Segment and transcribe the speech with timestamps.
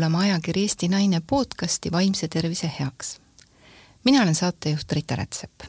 [0.00, 3.20] kuulama ajakiri Eesti Naine podcasti Vaimse tervise heaks.
[4.04, 5.50] mina olen saatejuht Rita Rätsep.
[5.62, 5.68] Äh,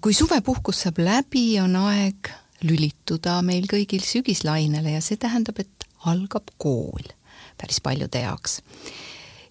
[0.00, 2.28] kui suvepuhkus saab läbi, on aeg
[2.62, 7.04] lülituda meil kõigil sügislainele ja see tähendab, et algab kool
[7.60, 8.62] päris paljude jaoks.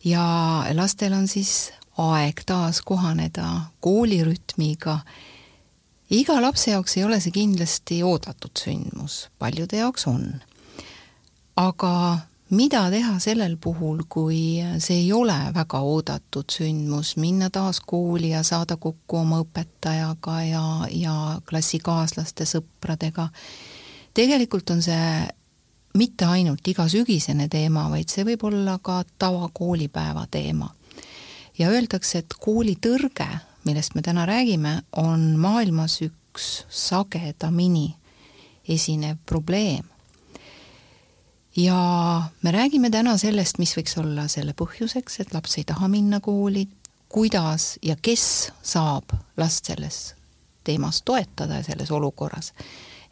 [0.03, 4.99] ja lastel on siis aeg taas kohaneda koolirütmiga.
[6.09, 10.41] iga lapse jaoks ei ole see kindlasti oodatud sündmus, paljude jaoks on
[11.59, 18.31] aga mida teha sellel puhul, kui see ei ole väga oodatud sündmus, minna taas kooli
[18.33, 21.15] ja saada kokku oma õpetajaga ja, ja
[21.49, 23.29] klassikaaslaste sõpradega.
[24.13, 25.27] tegelikult on see
[25.97, 30.73] mitte ainult igasügisene teema, vaid see võib olla ka tavakoolipäeva teema.
[31.59, 33.27] ja öeldakse, et koolitõrge,
[33.65, 37.95] millest me täna räägime, on maailmas üks sagedamini
[38.69, 39.98] esinev probleem
[41.55, 46.19] ja me räägime täna sellest, mis võiks olla selle põhjuseks, et laps ei taha minna
[46.19, 46.67] kooli,
[47.09, 50.15] kuidas ja kes saab last selles
[50.63, 52.53] teemas toetada selles olukorras.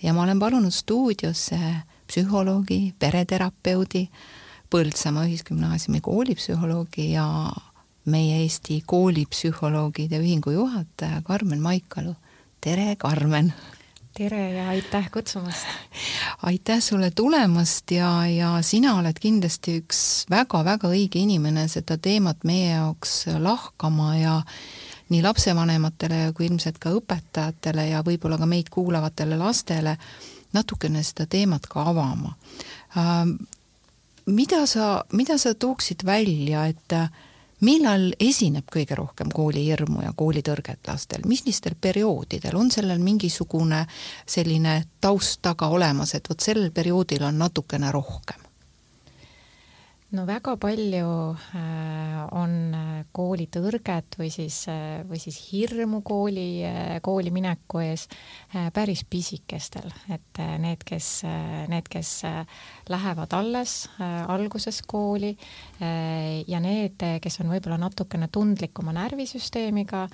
[0.03, 1.59] ja ma olen palunud stuudiosse
[2.07, 4.09] psühholoogi, pereterapeudi,
[4.67, 7.51] Põltsamaa Ühisgümnaasiumi koolipsühholoogi ja
[8.05, 12.15] meie Eesti koolipsühholoogide ühingu juhataja Karmen Maikalu.
[12.61, 13.53] tere, Karmen!
[14.17, 15.65] Tere ja aitäh kutsumast!
[16.43, 22.71] aitäh sulle tulemast ja, ja sina oled kindlasti üks väga-väga õige inimene seda teemat meie
[22.71, 24.39] jaoks lahkama ja
[25.13, 29.97] nii lapsevanematele kui ilmselt ka õpetajatele ja võib-olla ka meid kuulavatele lastele
[30.57, 32.33] natukene seda teemat ka avama.
[32.97, 33.37] Ähm,
[34.25, 36.97] mida sa, mida sa tooksid välja, et
[37.61, 43.85] millal esineb kõige rohkem koolihirmu ja koolitõrget lastel, millistel perioodidel, on sellel mingisugune
[44.25, 48.46] selline taust taga olemas, et vot sellel perioodil on natukene rohkem?
[50.15, 56.63] No väga palju äh, on äh, koolitõrget või siis, äh, või siis hirmu kooli,
[57.03, 58.05] kooli mineku ees
[58.73, 61.09] päris pisikestel, et need, kes,
[61.67, 62.11] need, kes
[62.87, 65.33] lähevad alles alguses kooli
[65.79, 70.05] ja need, kes on võib-olla natukene tundlikuma närvisüsteemiga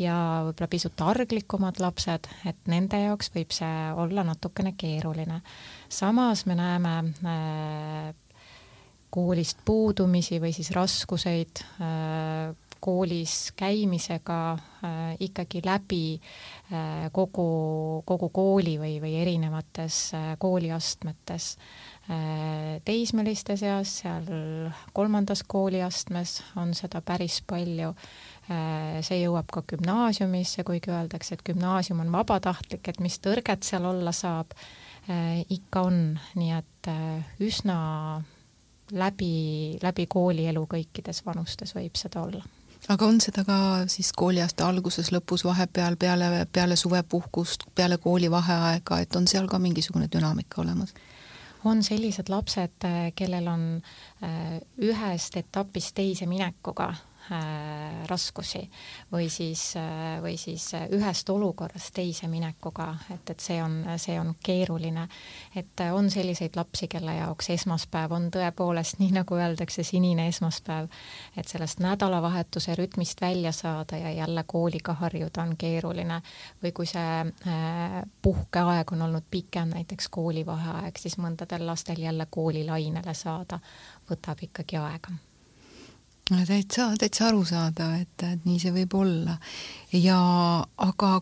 [0.00, 0.16] ja
[0.46, 5.42] võib-olla pisut arglikumad lapsed, et nende jaoks võib see olla natukene keeruline.
[5.88, 6.96] samas me näeme
[9.12, 18.78] koolist puudumisi või siis raskuseid äh, koolis käimisega äh, ikkagi läbi äh, kogu, kogu kooli
[18.80, 19.98] või, või erinevates
[20.38, 21.56] kooliastmetes.
[22.84, 24.24] teismeliste seas, seal
[24.92, 27.92] kolmandas kooliastmes on seda päris palju
[29.06, 34.10] see jõuab ka gümnaasiumisse, kuigi öeldakse, et gümnaasium on vabatahtlik, et mis tõrget seal olla
[34.12, 34.50] saab,
[35.46, 36.02] ikka on,
[36.34, 36.90] nii et
[37.46, 37.78] üsna
[38.92, 42.44] läbi, läbi koolielu kõikides vanustes võib seda olla
[42.90, 49.16] aga on seda ka siis kooliaasta alguses, lõpus, vahepeal, peale, peale suvepuhkust, peale koolivaheaega, et
[49.16, 50.94] on seal ka mingisugune dünaamika olemas?
[51.64, 52.82] on sellised lapsed,
[53.14, 53.66] kellel on
[54.24, 56.88] äh, ühest etapist teise minekuga
[58.06, 58.70] raskusi
[59.12, 64.18] või siis äh,, või siis äh, ühest olukorrast teise minekuga, et, et see on, see
[64.20, 65.08] on keeruline.
[65.56, 70.88] et äh, on selliseid lapsi, kelle jaoks esmaspäev on tõepoolest, nii nagu öeldakse, sinine esmaspäev,
[71.36, 76.22] et sellest nädalavahetuse rütmist välja saada ja jälle kooliga harjuda on keeruline.
[76.62, 83.14] või kui see äh, puhkeaeg on olnud pikem, näiteks koolivaheaeg, siis mõndadel lastel jälle koolilainele
[83.14, 83.60] saada
[84.10, 85.12] võtab ikkagi aega
[86.30, 89.38] täitsa, täitsa arusaadav, et, et nii see võib olla.
[89.92, 90.18] ja
[90.76, 91.12] aga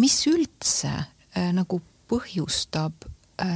[0.00, 3.06] mis üldse äh, nagu põhjustab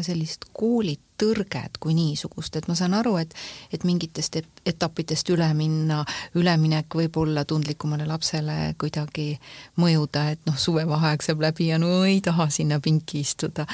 [0.03, 3.33] sellist kooli tõrget kui niisugust, et ma saan aru, et
[3.73, 6.03] et mingitest et, etappidest üle minna,
[6.37, 9.39] üleminek võib olla tundlikumale lapsele kuidagi
[9.81, 13.67] mõjuda, et noh, suvevaheaeg saab läbi ja no ei taha sinna pinki istuda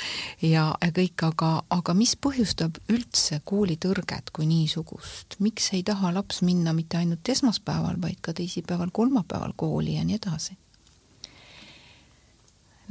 [0.42, 6.74] ja kõik, aga, aga mis põhjustab üldse koolitõrget kui niisugust, miks ei taha laps minna
[6.76, 10.58] mitte ainult esmaspäeval, vaid ka teisipäeval, kolmapäeval kooli ja nii edasi?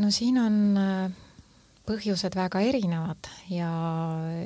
[0.01, 1.12] no siin on äh
[1.91, 3.69] põhjused väga erinevad ja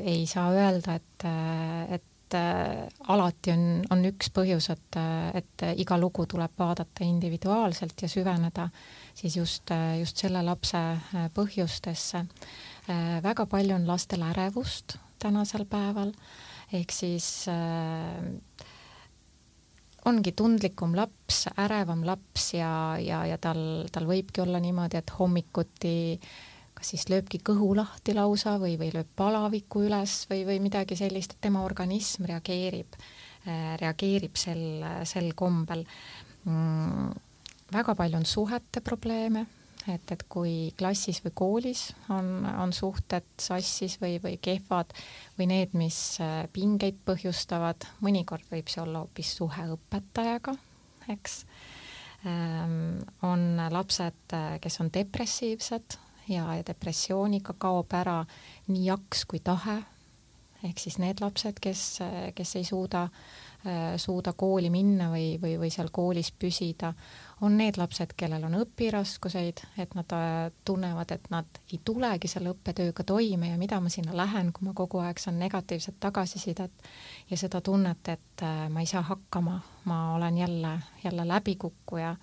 [0.02, 1.26] ei saa öelda, et,
[2.00, 5.00] et äh, alati on, on üks põhjus, et,
[5.38, 8.70] et iga lugu tuleb vaadata individuaalselt ja süveneda
[9.16, 12.26] siis just, just selle lapse äh, põhjustesse.
[12.90, 16.12] Äh, väga palju on lastel ärevust tänasel päeval,
[16.76, 18.26] ehk siis äh,
[20.06, 25.96] ongi tundlikum laps, ärevam laps ja, ja, ja tal, tal võibki olla niimoodi, et hommikuti
[26.20, 26.55] kas
[26.92, 31.46] siis lööbki kõhu lahti lausa või, või lööb palaviku üles või, või midagi sellist, et
[31.48, 32.98] tema organism reageerib,
[33.82, 34.64] reageerib sel,
[35.06, 35.84] sel kombel
[36.46, 37.12] mm,.
[37.76, 39.46] väga palju on suhete probleeme
[39.94, 41.84] et, et kui klassis või koolis
[42.14, 44.94] on, on suhted sassis või, või kehvad
[45.38, 50.56] või need, mis äh, pingeid põhjustavad, mõnikord võib see olla hoopis suhe õpetajaga,
[51.14, 51.44] eks
[52.26, 53.04] ähm,.
[53.26, 56.00] on lapsed, äh, kes on depressiivsed
[56.30, 58.22] ja, ja depressiooniga kaob ära
[58.68, 59.82] nii jaks kui tahe,
[60.66, 61.84] ehk siis need lapsed, kes,
[62.36, 63.06] kes ei suuda,
[63.68, 66.94] äh, suuda kooli minna või, või, või seal koolis püsida
[67.42, 72.54] on need lapsed, kellel on õpiraskuseid, et nad äh, tunnevad, et nad ei tulegi selle
[72.56, 76.90] õppetööga toime ja mida ma sinna lähen, kui ma kogu aeg saan negatiivset tagasisidet
[77.30, 82.16] ja seda tunnet, et äh, ma ei saa hakkama, ma olen jälle, jälle läbikukkuja.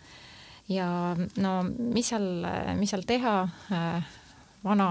[0.69, 0.88] Ja
[1.37, 2.47] no mis seal,
[2.79, 3.37] mis seal teha,
[3.73, 4.12] äh,
[4.64, 4.88] vana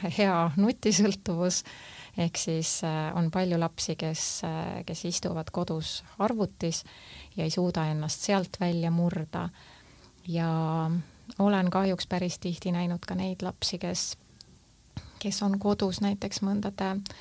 [0.00, 1.64] hea nutisõltuvus
[2.20, 2.80] ehk siis
[3.14, 4.22] on palju lapsi, kes,
[4.86, 6.82] kes istuvad kodus arvutis
[7.36, 9.48] ja ei suuda ennast sealt välja murda.
[10.28, 10.48] ja
[11.38, 14.16] olen kahjuks päris tihti näinud ka neid lapsi, kes,
[15.22, 17.20] kes on kodus näiteks mõndade äh,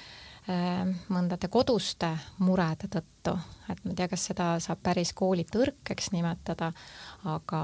[1.14, 2.08] mõndade koduste
[2.42, 3.36] murede tõttu,
[3.70, 6.72] et ma ei tea, kas seda saab päris koolitõrkeks nimetada,
[7.30, 7.62] aga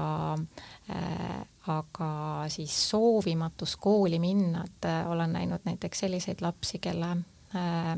[0.90, 1.40] äh,
[1.72, 2.10] aga
[2.52, 7.10] siis soovimatus kooli minna, et äh, olen näinud näiteks selliseid lapsi, kelle
[7.56, 7.96] äh,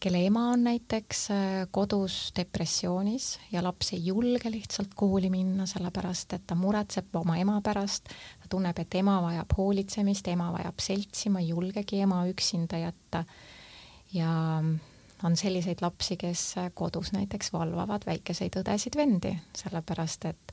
[0.00, 6.32] kelle ema on näiteks äh, kodus depressioonis ja laps ei julge lihtsalt kooli minna, sellepärast
[6.36, 8.10] et ta muretseb oma ema pärast,
[8.42, 13.24] ta tunneb, et ema vajab hoolitsemist, ema vajab seltsi, ma ei julgegi ema üksinda jätta.
[14.12, 14.62] Ja
[15.22, 20.52] on selliseid lapsi, kes kodus näiteks valvavad väikeseid õdesid-vendi, sellepärast et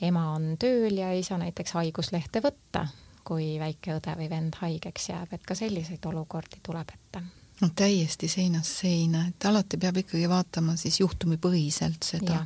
[0.00, 2.86] ema on tööl ja ei saa näiteks haiguslehte võtta,
[3.26, 7.22] kui väike õde või vend haigeks jääb, et ka selliseid olukordi tuleb ette.
[7.60, 12.42] No täiesti seinast seina, et alati peab ikkagi vaatama siis juhtumipõhiselt seda,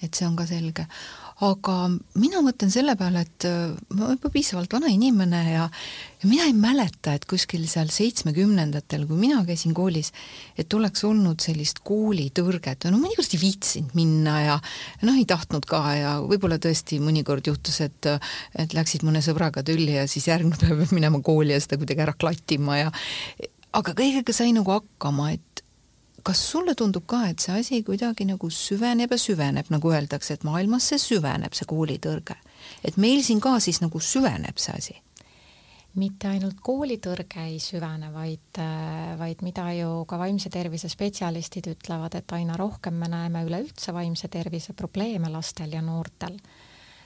[0.00, 0.86] et see on ka selge.
[1.40, 1.74] aga
[2.20, 5.62] mina mõtlen selle peale, et äh, ma olen juba piisavalt vana inimene ja,
[6.20, 10.12] ja mina ei mäleta, et kuskil seal seitsmekümnendatel, kui mina käisin koolis,
[10.60, 14.58] et oleks olnud sellist koolitõrget, no mõnikord ei viitsinud minna ja
[15.06, 18.10] noh, ei tahtnud ka ja võib-olla tõesti mõnikord juhtus, et
[18.60, 22.04] et läksid mõne sõbraga tülli ja siis järgmine päev peab minema kooli ja seda kuidagi
[22.04, 22.92] ära klattima ja
[23.76, 25.49] aga kõigega sai nagu hakkama, et
[26.24, 30.46] kas sulle tundub ka, et see asi kuidagi nagu süveneb ja süveneb, nagu öeldakse, et
[30.46, 32.36] maailmas see süveneb, see koolitõrge.
[32.84, 34.96] et meil siin ka siis nagu süveneb see asi?
[35.98, 38.60] mitte ainult koolitõrge ei süvene, vaid,
[39.18, 44.28] vaid mida ju ka vaimse tervise spetsialistid ütlevad, et aina rohkem me näeme üleüldse vaimse
[44.30, 46.38] tervise probleeme lastel ja noortel.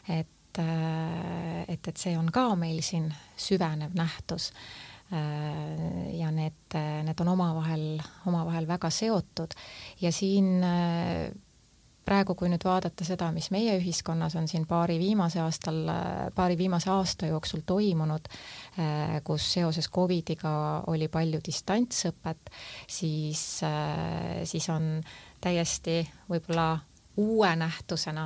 [0.08, 3.08] et, et, et see on ka meil siin
[3.40, 6.76] süvenev nähtus Äh, ja need,
[7.06, 7.88] need on omavahel,
[8.26, 9.54] omavahel väga seotud.
[10.00, 11.28] Ja siin äh,
[12.04, 15.78] praegu, kui nüüd vaadata seda, mis meie ühiskonnas on siin paari viimase aastal,
[16.36, 18.26] paari viimase aasta jooksul toimunud,
[18.78, 20.54] äh, kus seoses Covidiga
[20.92, 22.50] oli palju distantsõpet,
[22.88, 23.44] siis,
[24.50, 24.98] siis on
[25.44, 26.72] täiesti võib-olla
[27.16, 28.24] uue nähtusena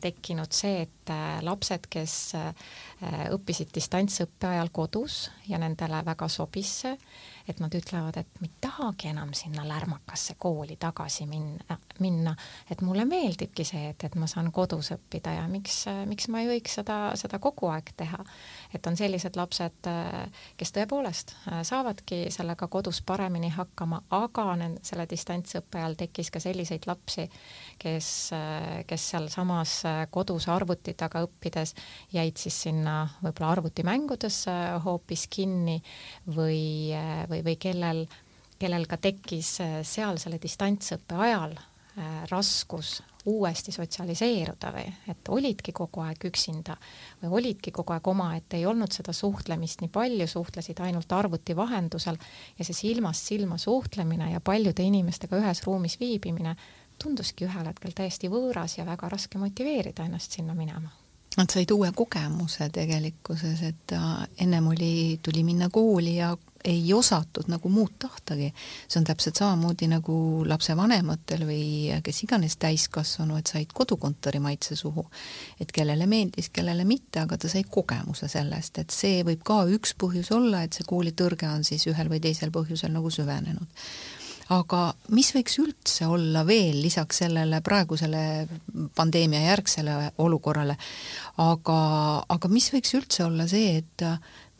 [0.00, 1.12] tekkinud see, et
[1.46, 2.14] lapsed, kes
[3.30, 6.96] õppisid distantsõppe ajal kodus ja nendele väga sobis see,
[7.48, 12.34] et nad ütlevad, et ma ei tahagi enam sinna lärmakasse kooli tagasi minna, minna,
[12.70, 16.48] et mulle meeldibki see, et, et ma saan kodus õppida ja miks, miks ma ei
[16.54, 18.20] võiks seda, seda kogu aeg teha.
[18.74, 19.90] et on sellised lapsed,
[20.56, 24.46] kes tõepoolest saavadki sellega kodus paremini hakkama, aga
[24.82, 27.26] selle distantsõppe ajal tekkis ka selliseid lapsi,
[27.78, 28.08] kes,
[28.88, 29.76] kes sealsamas
[30.14, 31.74] kodus arvuti taga õppides
[32.14, 35.76] jäid siis sinna võib-olla arvutimängudesse hoopis kinni
[36.26, 36.92] või,
[37.30, 38.04] või, või kellel,
[38.58, 45.72] kellel ka tekkis äh, seal selle distantsõppe ajal äh, raskus uuesti sotsialiseeruda või et olidki
[45.72, 46.76] kogu aeg üksinda
[47.22, 52.18] või olidki kogu aeg omaette, ei olnud seda suhtlemist nii palju, suhtlesid ainult arvuti vahendusel
[52.58, 56.56] ja see silmast silma suhtlemine ja paljude inimestega ühes ruumis viibimine
[57.02, 60.92] tunduski ühel hetkel täiesti võõras ja väga raske motiveerida ennast sinna minema.
[61.34, 63.94] Nad said uue kogemuse tegelikkuses, et
[64.38, 68.52] ennem oli, tuli minna kooli ja ei osatud nagu muud tahtagi.
[68.88, 70.16] see on täpselt samamoodi nagu
[70.48, 75.06] lapsevanematel või kes iganes täiskasvanu, et said kodukontori maitse suhu.
[75.60, 79.94] et kellele meeldis, kellele mitte, aga ta sai kogemuse sellest, et see võib ka üks
[80.00, 83.68] põhjus olla, et see koolitõrge on siis ühel või teisel põhjusel nagu süvenenud
[84.52, 88.46] aga mis võiks üldse olla veel lisaks sellele praegusele
[88.96, 90.76] pandeemia järgsele olukorrale,
[91.40, 91.78] aga,
[92.28, 94.04] aga mis võiks üldse olla see, et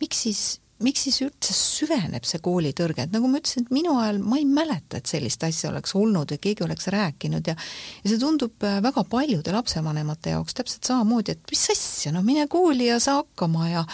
[0.00, 0.44] miks siis
[0.84, 4.46] miks siis üldse süveneb see koolitõrge, et nagu ma ütlesin, et minu ajal ma ei
[4.48, 8.80] mäleta, et sellist asja oleks olnud või keegi oleks rääkinud ja ja see tundub äh,
[8.84, 13.68] väga paljude lapsevanemate jaoks täpselt samamoodi, et mis asja, no mine kooli ja saa hakkama
[13.70, 13.84] ja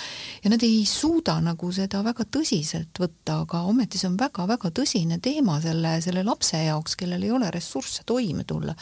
[0.45, 5.21] ja nad ei suuda nagu seda väga tõsiselt võtta, aga ometi see on väga-väga tõsine
[5.23, 8.75] teema selle, selle lapse jaoks, kellel ei ole ressursse toime tulla.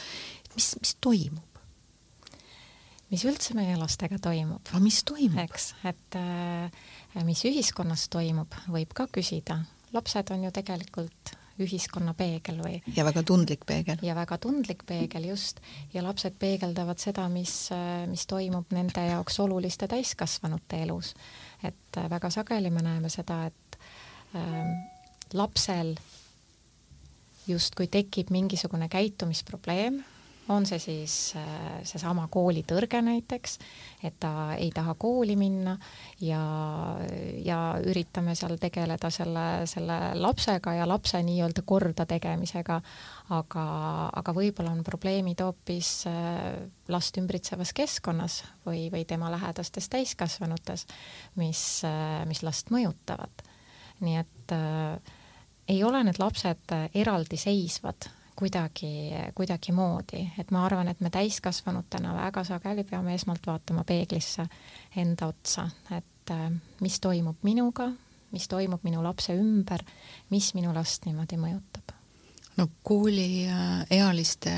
[0.54, 1.47] mis, mis toimub?
[3.12, 4.62] Mis üldse meie lastega toimub?
[4.70, 5.40] aga mis toimub?
[5.46, 9.62] eks, et äh, mis ühiskonnas toimub, võib ka küsida.
[9.92, 13.98] lapsed on ju tegelikult ühiskonna peegel või ja väga tundlik peegel.
[14.02, 15.62] ja väga tundlik peegel, just.
[15.94, 17.54] ja lapsed peegeldavad seda, mis,
[18.10, 21.14] mis toimub nende jaoks oluliste täiskasvanute elus.
[21.62, 23.80] et väga sageli me näeme seda, et
[24.36, 24.70] äh,
[25.34, 25.96] lapsel
[27.48, 30.02] justkui tekib mingisugune käitumisprobleem
[30.48, 33.58] on see siis äh, seesama koolitõrge näiteks,
[34.04, 35.74] et ta ei taha kooli minna
[36.24, 36.40] ja,
[37.44, 42.80] ja üritame seal tegeleda selle, selle lapsega ja lapse nii-öelda korda tegemisega,
[43.36, 43.66] aga,
[44.20, 46.56] aga võib-olla on probleemid hoopis äh,
[46.88, 50.86] last ümbritsevas keskkonnas või, või tema lähedastes täiskasvanutes,
[51.40, 53.46] mis, äh, mis last mõjutavad.
[54.00, 55.16] nii et äh,
[55.68, 58.08] ei ole need lapsed eraldiseisvad
[58.38, 64.46] kuidagi, kuidagimoodi, et ma arvan, et me täiskasvanutena väga sageli peame esmalt vaatama peeglisse
[64.96, 65.64] enda otsa,
[65.96, 66.44] et äh,
[66.80, 67.88] mis toimub minuga,
[68.30, 69.82] mis toimub minu lapse ümber,
[70.30, 71.94] mis minu last niimoodi mõjutab.
[72.56, 74.54] no kooliealiste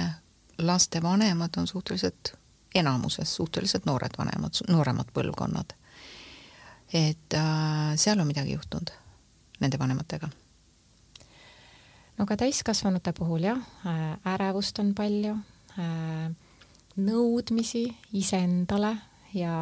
[0.59, 2.35] laste vanemad on suhteliselt,
[2.75, 5.73] enamuses suhteliselt noored vanemad, nooremad põlvkonnad.
[6.93, 8.93] et äh, seal on midagi juhtunud
[9.61, 10.29] nende vanematega
[12.21, 15.37] no ka täiskasvanute puhul jah, äh, ärevust on palju,
[15.81, 16.29] äh,
[17.01, 17.87] nõudmisi
[18.19, 18.93] iseendale
[19.33, 19.55] ja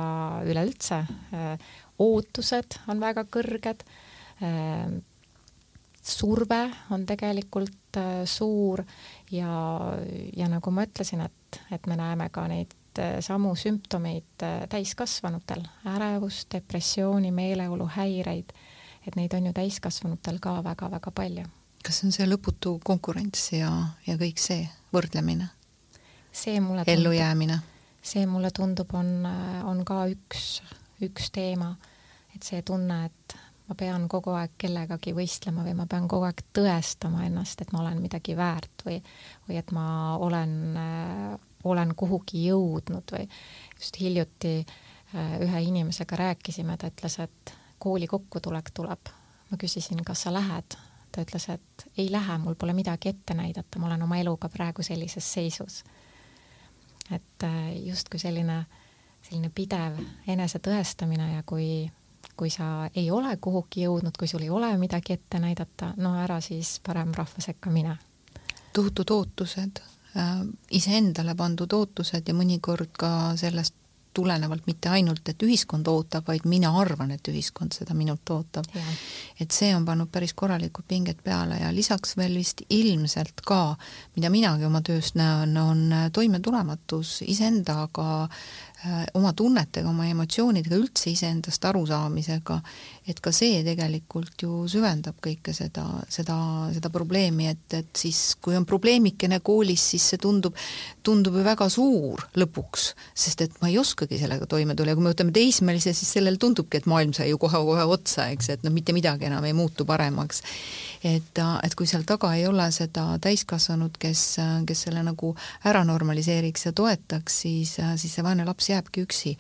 [0.49, 1.69] üleüldse äh,
[2.03, 3.83] ootused on väga kõrged,
[5.99, 6.61] surve
[6.95, 7.99] on tegelikult
[8.31, 8.85] suur
[9.35, 9.49] ja,
[10.39, 17.35] ja nagu ma ütlesin, et, et me näeme ka neid samu sümptomeid täiskasvanutel, ärevust, depressiooni,
[17.35, 18.55] meeleoluhäireid,
[19.11, 21.51] et neid on ju täiskasvanutel ka väga-väga palju
[21.85, 23.71] kas see on see lõputu konkurents ja,
[24.07, 25.51] ja kõik see võrdlemine?
[26.33, 27.59] see mulle ellujäämine?
[28.03, 29.27] see mulle tundub, on,
[29.69, 30.63] on ka üks,
[31.05, 31.75] üks teema,
[32.35, 33.37] et see tunne, et
[33.69, 37.83] ma pean kogu aeg kellegagi võistlema või ma pean kogu aeg tõestama ennast, et ma
[37.83, 39.03] olen midagi väärt või,
[39.49, 40.57] või et ma olen
[41.65, 43.25] olen kuhugi jõudnud või
[43.79, 49.15] just hiljuti äh, ühe inimesega rääkisime, ta ütles, et kooli kokkutulek tuleb.
[49.51, 50.77] ma küsisin, kas sa lähed,
[51.19, 54.85] ta ütles, et ei lähe, mul pole midagi ette näidata, ma olen oma eluga praegu
[54.87, 55.85] sellises seisus.
[57.11, 58.67] et äh, justkui selline,
[59.23, 59.97] selline pidev
[60.29, 61.91] enesetõestamine ja kui,
[62.37, 66.41] kui sa ei ole kuhugi jõudnud, kui sul ei ole midagi ette näidata, no ära
[66.45, 67.97] siis parem rahva sekka mine.
[68.73, 69.81] tohutud ootused
[70.17, 73.75] äh,, iseendale pandud ootused ja mõnikord ka sellest
[74.19, 78.67] tulenevalt mitte ainult, et ühiskond ootab, vaid mina arvan, et ühiskond seda minult ootab.
[79.39, 83.77] et see on pannud päris korralikud pinged peale ja lisaks veel vist ilmselt ka,
[84.17, 88.29] mida minagi oma töös näen, on toimetulematus iseendaga,
[89.19, 92.59] oma tunnetega, oma emotsioonidega, üldse iseendast arusaamisega,
[93.11, 95.83] et ka see tegelikult ju süvendab kõike seda,
[96.13, 96.37] seda,
[96.75, 100.55] seda probleemi, et, et siis kui on probleemikene koolis, siis see tundub,
[101.03, 105.09] tundub ju väga suur lõpuks, sest et ma ei oskagi sellega toime tulla ja kui
[105.09, 108.75] me võtame teismelise, siis sellel tundubki, et maailm sai ju kohe-kohe otsa, eks, et noh,
[108.75, 110.45] mitte midagi enam ei muutu paremaks.
[111.03, 114.25] et, et kui seal taga ei ole seda täiskasvanut, kes,
[114.67, 115.35] kes selle nagu
[115.67, 119.37] ära normaliseeriks ja toetaks, siis, siis see vaene laps jääbki üksi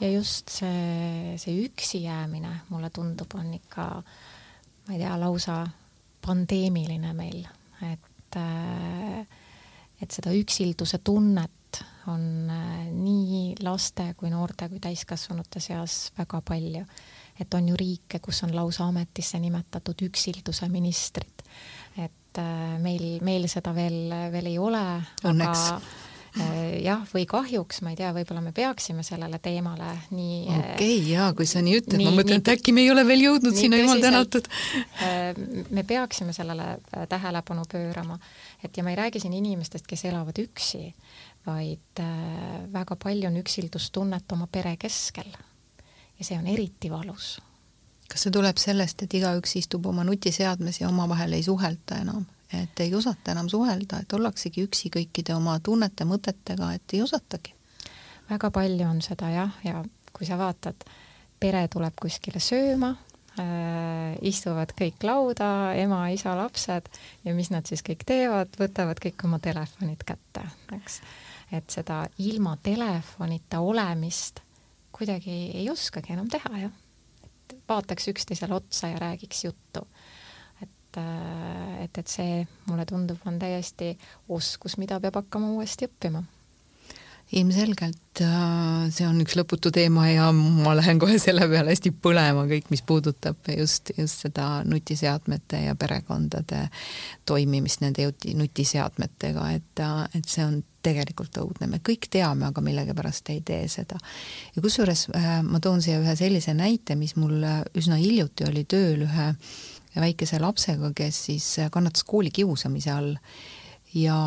[0.00, 3.88] ja just see, see üksi jäämine, mulle tundub, on ikka,
[4.86, 5.60] ma ei tea, lausa
[6.24, 7.44] pandeemiline meil,
[7.90, 9.20] et, äh,
[10.00, 16.84] et seda üksilduse tunnet on äh, nii laste kui noorte kui täiskasvanute seas väga palju.
[17.38, 21.44] et on ju riike, kus on lausa ametisse nimetatud üksilduse ministrid.
[21.96, 24.84] et äh, meil, meil seda veel, veel ei ole.
[25.24, 26.07] õnneks aga
[26.82, 31.10] jah, või kahjuks, ma ei tea, võib-olla me peaksime sellele teemale nii äh, okei okay,,
[31.12, 33.80] jaa, kui sa nii ütled, ma mõtlen, et äkki me ei ole veel jõudnud sinna,
[33.80, 34.48] jumal tänatud.
[35.04, 35.32] Äh,
[35.74, 36.78] me peaksime sellele
[37.10, 38.18] tähelepanu pöörama,
[38.64, 40.92] et ja ma ei räägi siin inimestest, kes elavad üksi,
[41.46, 42.02] vaid
[42.72, 45.30] väga palju on üksildustunnet oma pere keskel.
[46.18, 47.38] ja see on eriti valus.
[48.08, 52.26] kas see tuleb sellest, et igaüks istub oma nutiseadmes ja omavahel ei suhelda enam?
[52.52, 57.54] Et ei osata enam suhelda, et ollaksegi üksi kõikide oma tunnete, mõtetega, et ei osatagi.
[58.30, 60.88] väga palju on seda jah, ja kui sa vaatad
[61.40, 62.94] pere tuleb kuskile sööma
[63.38, 66.90] äh,, istuvad kõik lauda, ema, isa, lapsed
[67.24, 70.44] ja mis nad siis kõik teevad, võtavad kõik oma telefonid kätte,
[70.76, 71.00] eks.
[71.52, 74.42] et seda ilma telefonita olemist
[74.98, 76.72] kuidagi ei oskagi enam teha, jah.
[77.24, 79.86] et vaataks üksteisele otsa ja räägiks juttu.
[80.88, 83.94] Et, äh, et, et see, mulle tundub, on täiesti
[84.28, 86.24] oskus, mida peab hakkama uuesti õppima
[87.32, 92.46] ilmselgelt äh, see on üks lõputu teema ja ma lähen kohe selle peale hästi põlema,
[92.48, 96.64] kõik, mis puudutab just, just seda nutiseadmete ja perekondade
[97.28, 99.84] toimimist nende nutiseadmetega, et,
[100.16, 104.00] et see on tegelikult õudne, me kõik teame, aga millegipärast ei tee seda.
[104.56, 107.44] ja kusjuures äh, ma toon siia ühe sellise näite, mis mul
[107.76, 109.34] üsna hiljuti oli tööl ühe
[109.96, 113.14] väikese lapsega, kes siis kannatas koolikiusamise all
[113.94, 114.18] ja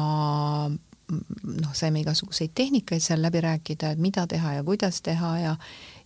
[1.11, 5.55] noh, saime igasuguseid tehnikaid seal läbi rääkida, et mida teha ja kuidas teha ja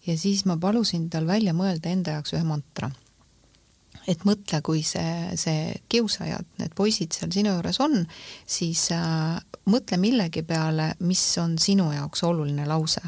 [0.05, 2.91] ja siis ma palusin tal välja mõelda enda jaoks ühe mantra.
[4.07, 8.03] et mõtle, kui see, see kiusajad, need poisid seal sinu juures on,
[8.45, 13.01] siis äh, mõtle millegi peale, mis on sinu jaoks oluline lause,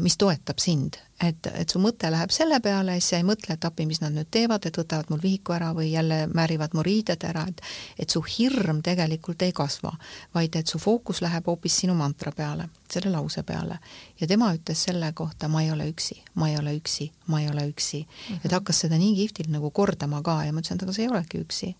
[0.00, 3.54] mis toetab sind et, et su mõte läheb selle peale ja siis sa ei mõtle,
[3.54, 6.84] et appi, mis nad nüüd teevad, et võtavad mul vihiku ära või jälle määrivad mu
[6.86, 7.62] riided ära, et
[8.00, 9.92] et su hirm tegelikult ei kasva,
[10.34, 13.78] vaid et su fookus läheb hoopis sinu mantra peale, selle lause peale.
[14.20, 17.48] ja tema ütles selle kohta, ma ei ole üksi, ma ei ole üksi, ma ei
[17.48, 18.34] ole üksi mm.
[18.34, 18.40] -hmm.
[18.44, 21.08] et hakkas seda nii kihvtilt nagu kordama ka ja ma ütlesin, et aga sa ei
[21.08, 21.74] olegi üksi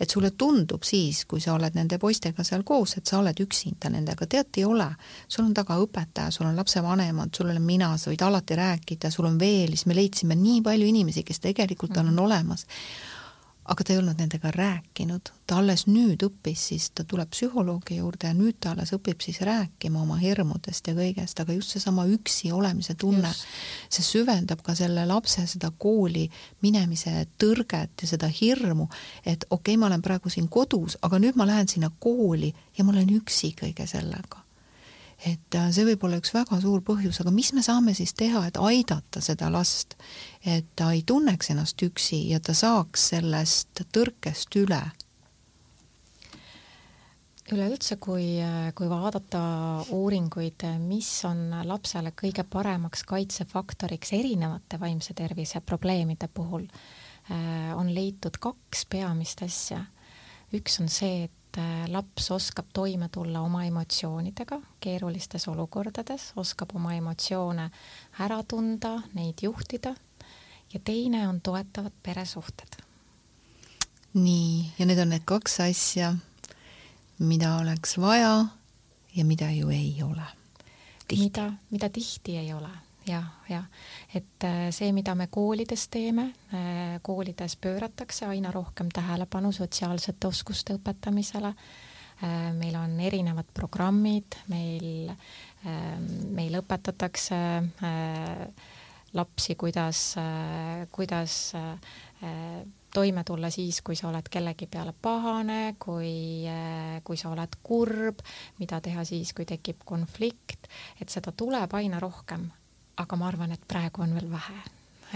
[0.00, 3.90] et sulle tundub siis, kui sa oled nende poistega seal koos, et sa oled üksinda
[3.90, 4.88] nendega, tead, ei ole.
[5.28, 9.26] sul on taga õpetaja, sul on lapsevanemad, sul olen mina, sa võid alati rääkida, sul
[9.26, 12.18] on veel, siis me leidsime nii palju inimesi, kes tegelikult mm -hmm.
[12.18, 12.66] on olemas
[13.68, 18.30] aga ta ei olnud nendega rääkinud, ta alles nüüd õppis siis, ta tuleb psühholoogi juurde
[18.30, 22.52] ja nüüd ta alles õpib siis rääkima oma hirmudest ja kõigest, aga just seesama üksi
[22.52, 23.30] olemise tunne,
[23.92, 26.26] see süvendab ka selle lapse seda kooli
[26.64, 28.88] minemise tõrget ja seda hirmu,
[29.24, 32.84] et okei okay,, ma olen praegu siin kodus, aga nüüd ma lähen sinna kooli ja
[32.84, 34.47] ma olen üksi kõige sellega
[35.26, 38.44] et äh, see võib olla üks väga suur põhjus, aga mis me saame siis teha,
[38.46, 39.96] et aidata seda last,
[40.46, 44.82] et ta ei tunneks ennast üksi ja ta saaks sellest tõrkest üle?
[47.48, 48.36] üleüldse, kui,
[48.76, 49.40] kui vaadata
[49.96, 56.66] uuringuid, mis on lapsele kõige paremaks kaitsefaktoriks erinevate vaimse tervise probleemide puhul,
[57.32, 59.86] äh, on leitud kaks peamist asja.
[60.52, 66.74] üks on see, et et äh, laps oskab toime tulla oma emotsioonidega keerulistes olukordades, oskab
[66.74, 67.70] oma emotsioone
[68.20, 69.94] ära tunda, neid juhtida
[70.72, 72.82] ja teine on toetavad peresuhted.
[74.14, 76.14] nii, ja need on need kaks asja,
[77.18, 78.46] mida oleks vaja
[79.14, 80.26] ja mida ju ei ole.
[81.18, 83.66] mida, mida tihti ei ole jah, jah,
[84.14, 90.76] et äh, see, mida me koolides teeme, äh, koolides pööratakse aina rohkem tähelepanu sotsiaalsete oskuste
[90.78, 91.54] õpetamisele.
[92.18, 95.12] Äh, meil on erinevad programmid, meil,
[96.34, 97.38] meil õpetatakse
[99.18, 100.02] lapsi, kuidas,
[100.94, 101.36] kuidas
[102.94, 106.46] toime tulla siis, kui sa oled kellegi peale pahane, kui,
[107.04, 108.22] kui sa oled kurb,
[108.60, 112.46] mida teha siis, kui tekib konflikt, et seda tuleb aina rohkem,
[112.98, 114.58] aga ma arvan, et praegu on veel vähe.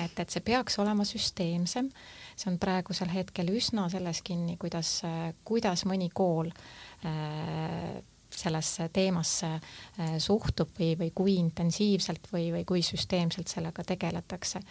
[0.05, 1.91] et, et see peaks olema süsteemsem,
[2.37, 5.03] see on praegusel hetkel üsna selles kinni, kuidas,
[5.45, 6.49] kuidas mõni kool
[7.05, 8.01] äh,
[8.33, 14.63] sellesse teemasse äh, suhtub või, või kui intensiivselt või, või kui süsteemselt sellega tegeletakse.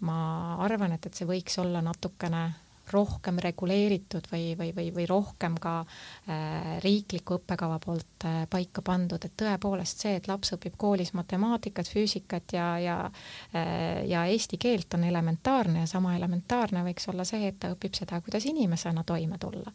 [0.00, 0.18] ma
[0.64, 2.50] arvan, et, et see võiks olla natukene
[2.92, 9.22] rohkem reguleeritud või, või, või, või rohkem ka äh, riikliku õppekava poolt äh, paika pandud,
[9.24, 14.94] et tõepoolest see, et laps õpib koolis matemaatikat, füüsikat ja, ja äh, ja eesti keelt
[14.94, 19.38] on elementaarne ja sama elementaarne võiks olla see, et ta õpib seda, kuidas inimesena toime
[19.38, 19.72] tulla.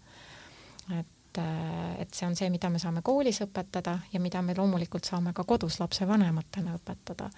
[1.00, 5.08] et äh, et see on see, mida me saame koolis õpetada ja mida me loomulikult
[5.08, 7.30] saame ka kodus lapsevanematena õpetada.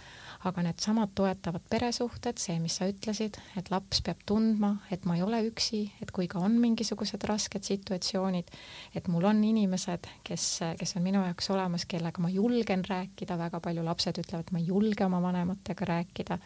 [0.47, 5.23] Aga needsamad toetavad peresuhted, see, mis sa ütlesid, et laps peab tundma, et ma ei
[5.23, 8.51] ole üksi, et kui ka on mingisugused rasked situatsioonid,
[8.95, 10.47] et mul on inimesed, kes,
[10.79, 14.69] kes on minu jaoks olemas, kellega ma julgen rääkida, väga palju lapsed ütlevad, ma ei
[14.71, 16.39] julge oma vanematega rääkida.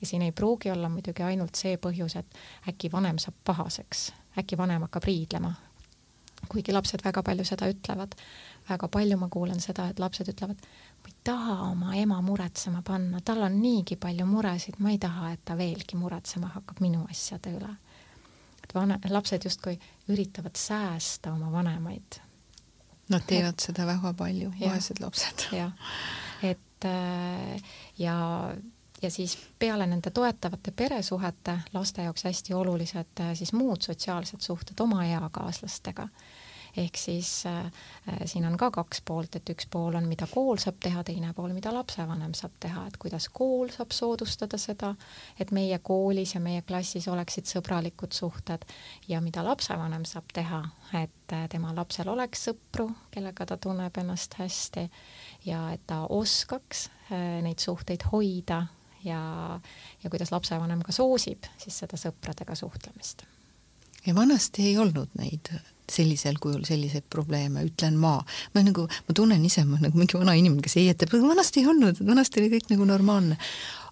[0.00, 4.58] Ja siin ei pruugi olla muidugi ainult see põhjus, et äkki vanem saab pahaseks, äkki
[4.58, 5.54] vanem hakkab riidlema,
[6.48, 8.14] kuigi lapsed väga palju seda ütlevad.
[8.68, 10.62] väga palju ma kuulen seda, et lapsed ütlevad,
[11.02, 15.32] ma ei taha oma ema muretsema panna, tal on niigi palju muresid, ma ei taha,
[15.32, 17.74] et ta veelgi muretsema hakkab minu asjade üle.
[18.64, 19.78] et vane, lapsed justkui
[20.08, 22.20] üritavad säästa oma vanemaid.
[23.08, 25.46] Nad teevad et, seda väga palju, vaesed lapsed.
[25.60, 25.70] jah,
[26.42, 27.62] et äh,
[27.98, 28.16] ja
[29.02, 34.80] ja siis peale nende toetavate peresuhete laste jaoks hästi olulised äh, siis muud sotsiaalsed suhted
[34.80, 36.08] oma eakaaslastega
[36.76, 37.66] ehk siis äh,
[38.08, 41.32] äh, siin on ka kaks poolt, et üks pool on, mida kool saab teha, teine
[41.36, 44.92] pool, mida lapsevanem saab teha, et kuidas kool saab soodustada seda,
[45.40, 48.64] et meie koolis ja meie klassis oleksid sõbralikud suhted.
[49.08, 50.62] Ja mida lapsevanem saab teha,
[51.02, 54.88] et äh, tema lapsel oleks sõpru, kellega ta tunneb ennast hästi
[55.46, 58.66] ja et ta oskaks äh, neid suhteid hoida
[59.06, 59.20] ja,
[60.02, 63.24] ja kuidas lapsevanem ka soosib siis seda sõpradega suhtlemist.
[64.06, 65.50] Ja vanasti ei olnud neid
[65.92, 68.18] sellisel kujul selliseid probleeme, ütlen ma.
[68.54, 72.00] ma nagu, ma tunnen ise, ma nagu mingi vana inimene, kes heietab, vanasti ei olnud,
[72.06, 73.38] vanasti oli kõik nagu normaalne.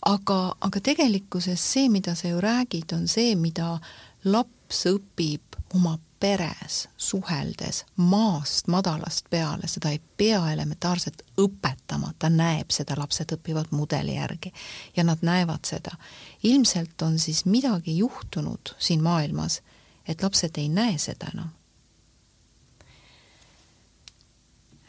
[0.07, 3.79] aga, aga tegelikkuses see, mida sa ju räägid, on see, mida
[4.25, 12.73] laps õpib oma peres suheldes maast madalast peale, seda ei pea elementaarselt õpetama, ta näeb
[12.73, 14.53] seda, lapsed õpivad mudeli järgi
[14.97, 15.99] ja nad näevad seda.
[16.43, 19.61] ilmselt on siis midagi juhtunud siin maailmas,
[20.09, 21.53] et lapsed ei näe seda enam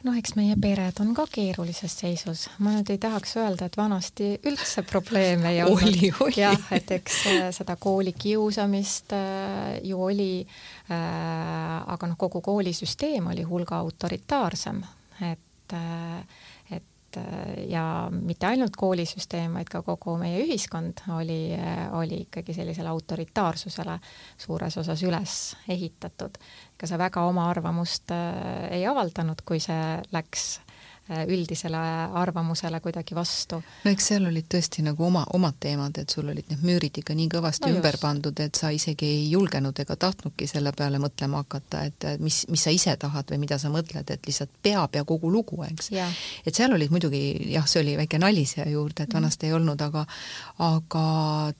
[0.05, 4.31] noh, eks meie pered on ka keerulises seisus, ma nüüd ei tahaks öelda, et vanasti
[4.47, 6.35] üldse probleeme ei olnud.
[6.37, 13.45] jah, et eks äh, seda koolikiusamist äh, ju oli äh,, aga noh, kogu koolisüsteem oli
[13.47, 14.83] hulga autoritaarsem,
[15.31, 16.43] et äh,
[17.15, 21.55] et ja mitte ainult koolisüsteem, vaid ka kogu meie ühiskond oli,
[21.97, 23.99] oli ikkagi sellisele autoritaarsusele
[24.37, 26.37] suures osas üles ehitatud.
[26.75, 30.64] ega sa väga oma arvamust äh, ei avaldanud, kui see läks Äh,
[31.05, 31.77] üldisele
[32.17, 33.59] arvamusele kuidagi vastu.
[33.83, 37.13] no eks seal olid tõesti nagu oma, omad teemad, et sul olid need müürid ikka
[37.17, 41.43] nii kõvasti no ümber pandud, et sa isegi ei julgenud ega tahtnudki selle peale mõtlema
[41.43, 45.05] hakata, et mis, mis sa ise tahad või mida sa mõtled, et lihtsalt peab ja
[45.05, 45.91] kogu lugu, eks.
[46.45, 47.21] et seal olid muidugi
[47.53, 49.21] jah, see oli väike nali siia juurde, et mhm.
[49.21, 49.49] vanasti mm.
[49.49, 50.05] ei olnud, aga
[50.65, 51.05] aga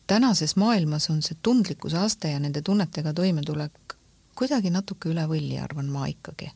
[0.10, 3.98] tänases maailmas on see tundlikkuse aste ja nende tunnetega toimetulek
[4.36, 6.50] kuidagi natuke üle võlli, arvan ma ikkagi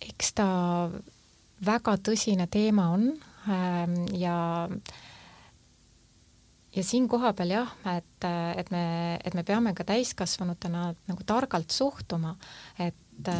[0.00, 0.48] eks ta
[1.66, 3.10] väga tõsine teema on
[3.48, 4.68] ähm, ja
[6.76, 8.82] ja siin kohapeal jah, et, et me,
[9.24, 12.36] et me peame ka täiskasvanutena nagu targalt suhtuma,
[12.78, 13.30] et,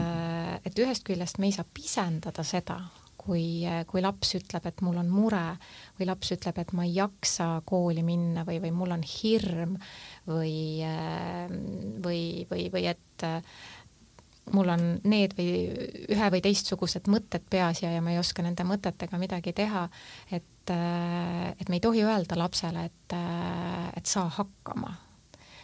[0.66, 2.80] et ühest küljest me ei saa pisendada seda,
[3.20, 5.44] kui, kui laps ütleb, et mul on mure
[5.98, 9.76] või laps ütleb, et ma ei jaksa kooli minna või, või mul on hirm
[10.26, 10.80] või,
[12.02, 13.26] või, või, või et
[14.52, 15.52] mul on need või
[16.10, 19.86] ühe või teistsugused mõtted peas ja, ja ma ei oska nende mõtetega midagi teha,
[20.32, 24.96] et, äh, et me ei tohi öelda lapsele, et, äh, et saa hakkama.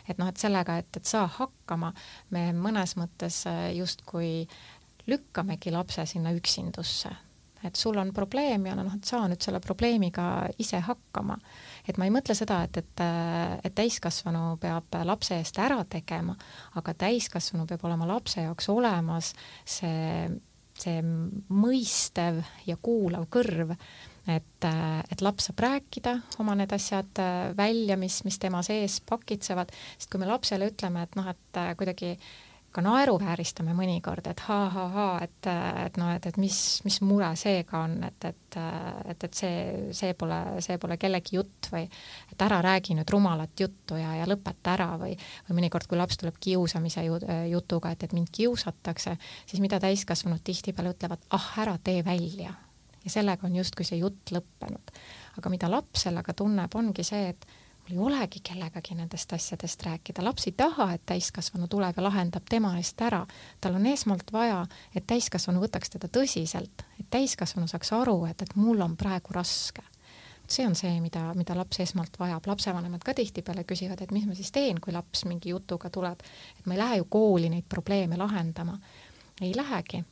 [0.08, 1.92] et noh, et sellega, et, et saa hakkama,
[2.30, 4.46] me mõnes mõttes äh, justkui
[5.10, 7.10] lükkamegi lapse sinna üksindusse.
[7.64, 11.38] et sul on probleem ja noh, et saa nüüd selle probleemiga ise hakkama
[11.86, 13.04] et ma ei mõtle seda, et, et,
[13.66, 16.36] et täiskasvanu peab lapse eest ära tegema,
[16.78, 19.32] aga täiskasvanu peab olema lapse jaoks olemas
[19.64, 20.26] see,
[20.78, 23.76] see mõistev ja kuulav kõrv,
[24.26, 27.22] et, et laps saab rääkida oma need asjad
[27.58, 32.16] välja, mis, mis tema sees pakitsevad, sest kui me lapsele ütleme, et noh, et kuidagi
[32.16, 32.34] äh,
[32.76, 35.48] ka naeruvääristame mõnikord, et ha-ha-ha, et,
[35.86, 38.58] et noh, et, et mis, mis mure seega on, et, et,
[39.12, 39.62] et, et see,
[39.96, 44.28] see pole, see pole kellegi jutt või et ära räägi nüüd rumalat juttu ja, ja
[44.28, 45.16] lõpeta ära või,
[45.48, 47.06] või mõnikord, kui laps tuleb kiusamise
[47.50, 52.52] jutuga, et, et mind kiusatakse, siis mida täiskasvanud tihtipeale ütlevad, ah, ära tee välja.
[53.04, 54.92] ja sellega on justkui see jutt lõppenud.
[55.38, 57.48] aga mida laps sellega tunneb, ongi see, et
[57.88, 62.42] mul ei olegi kellegagi nendest asjadest rääkida, laps ei taha, et täiskasvanu tuleb ja lahendab
[62.48, 63.26] tema eest ära.
[63.60, 68.56] tal on esmalt vaja, et täiskasvanu võtaks teda tõsiselt, et täiskasvanu saaks aru, et, et
[68.56, 69.82] mul on praegu raske.
[70.48, 74.34] see on see, mida, mida laps esmalt vajab, lapsevanemad ka tihtipeale küsivad, et mis ma
[74.34, 76.20] siis teen, kui laps mingi jutuga tuleb,
[76.58, 78.78] et ma ei lähe ju kooli neid probleeme lahendama.
[79.40, 80.04] ei lähegi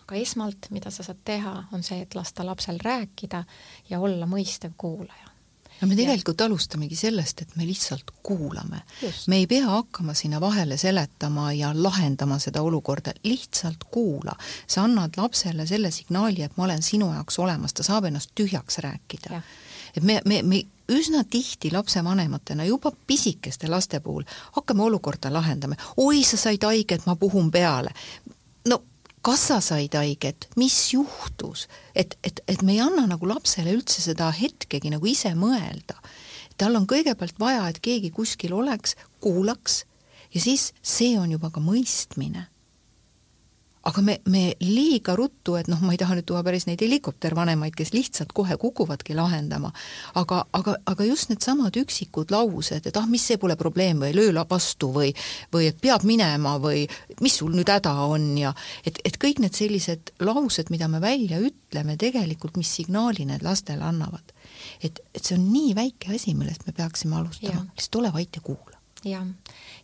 [0.00, 3.44] aga esmalt, mida sa saad teha, on see, et lasta lapsel rääkida
[3.90, 5.25] ja olla mõistev kuulaja
[5.80, 6.46] no me tegelikult ja.
[6.46, 8.82] alustamegi sellest, et me lihtsalt kuulame.
[9.26, 14.36] me ei pea hakkama sinna vahele seletama ja lahendama seda olukorda, lihtsalt kuula.
[14.66, 18.78] sa annad lapsele selle signaali, et ma olen sinu jaoks olemas, ta saab ennast tühjaks
[18.78, 19.42] rääkida.
[19.96, 25.74] et me, me, me üsna tihti lapsevanematena, juba pisikeste laste puhul, hakkame olukorda lahendama.
[25.96, 27.90] oi, sa said haiget, ma puhun peale.
[28.68, 28.82] no
[29.26, 31.66] kas sa said haiget, mis juhtus,
[31.98, 35.98] et, et, et me ei anna nagu lapsele üldse seda hetkegi nagu ise mõelda.
[36.56, 39.82] tal on kõigepealt vaja, et keegi kuskil oleks, kuulaks
[40.32, 42.46] ja siis see on juba ka mõistmine.
[43.86, 47.74] Aga me, me liiga ruttu, et noh, ma ei taha nüüd tuua päris neid helikoptervanemaid,
[47.78, 49.70] kes lihtsalt kohe kukuvadki lahendama,
[50.18, 54.44] aga, aga, aga just needsamad üksikud laused, et ah, mis see pole probleem või löö
[54.50, 55.12] vastu või
[55.54, 56.86] või et peab minema või
[57.22, 58.52] mis sul nüüd häda on ja
[58.84, 63.86] et, et kõik need sellised laused, mida me välja ütleme tegelikult, mis signaali need lastele
[63.86, 64.34] annavad.
[64.82, 68.42] et, et see on nii väike asi, millest me peaksime alustama, lihtsalt ole vait ja
[68.42, 68.75] kuula.
[69.04, 69.26] Jah,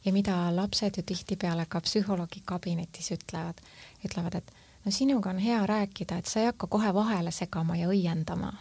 [0.04, 3.60] ja mida lapsed ju tihtipeale ka psühholoogi kabinetis ütlevad,
[4.04, 4.52] ütlevad, et
[4.84, 8.52] no sinuga on hea rääkida, et sa ei hakka kohe vahele segama ja õiendama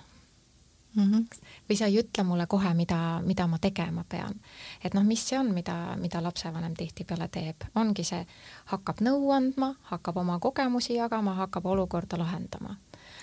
[0.95, 1.11] mm.
[1.11, 1.25] -hmm.
[1.69, 4.35] või sa ei ütle mulle kohe, mida, mida ma tegema pean.
[4.83, 8.25] et noh, mis see on, mida, mida lapsevanem tihtipeale teeb, ongi see,
[8.65, 12.75] hakkab nõu andma, hakkab oma kogemusi jagama, hakkab olukorda lahendama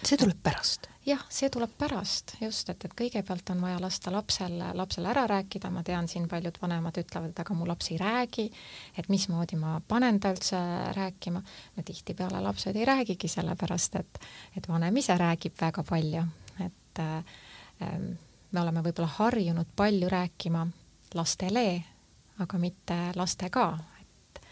[0.04, 0.88] see tuleb pärast?
[1.08, 5.70] jah, see tuleb pärast, just, et, et kõigepealt on vaja lasta lapsel, lapsel ära rääkida,
[5.72, 8.44] ma tean, siin paljud vanemad ütlevad, et aga mu laps ei räägi,
[8.98, 10.61] et mismoodi ma panen ta üldse
[10.96, 11.42] rääkima.
[11.76, 14.20] no tihtipeale lapsed ei räägigi, sellepärast et,
[14.56, 16.24] et vanem ise räägib väga palju,
[16.66, 17.22] et äh,
[18.52, 20.66] me oleme võib-olla harjunud palju rääkima
[21.14, 21.68] lastele,
[22.38, 23.70] aga mitte lastega,
[24.02, 24.42] et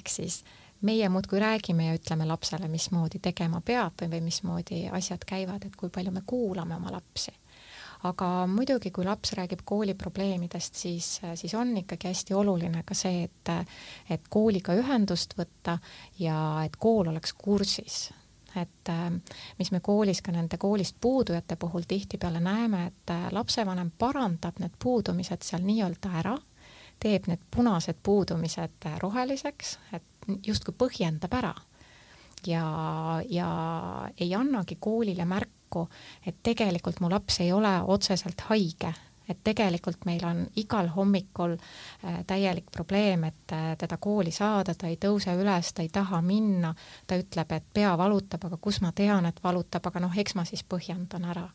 [0.00, 4.84] ehk siis äh, meie muudkui räägime ja ütleme lapsele, mismoodi tegema peab või, või mismoodi
[4.92, 7.32] asjad käivad, et kui palju me kuulame oma lapsi.
[8.06, 13.24] aga muidugi, kui laps räägib kooli probleemidest, siis, siis on ikkagi hästi oluline ka see,
[13.24, 13.50] et,
[14.10, 15.78] et kooliga ühendust võtta
[16.18, 18.12] ja et kool oleks kursis
[18.56, 18.90] et
[19.58, 25.44] mis me koolis ka nende koolist puudujate puhul tihtipeale näeme, et lapsevanem parandab need puudumised
[25.44, 26.36] seal nii-öelda ära,
[27.02, 31.54] teeb need punased puudumised roheliseks, et justkui põhjendab ära.
[32.46, 32.66] Ja,
[33.28, 33.48] ja
[34.20, 35.86] ei annagi koolile märku,
[36.26, 38.92] et tegelikult mu laps ei ole otseselt haige,
[39.28, 44.86] et tegelikult meil on igal hommikul äh, täielik probleem, et äh, teda kooli saada, ta
[44.86, 46.74] ei tõuse üles, ta ei taha minna,
[47.06, 50.46] ta ütleb, et pea valutab, aga kus ma tean, et valutab, aga noh, eks ma
[50.46, 51.48] siis põhjendan ära.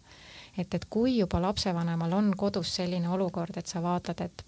[0.57, 4.43] et, et kui juba lapsevanemal on kodus selline olukord, et sa vaatad, et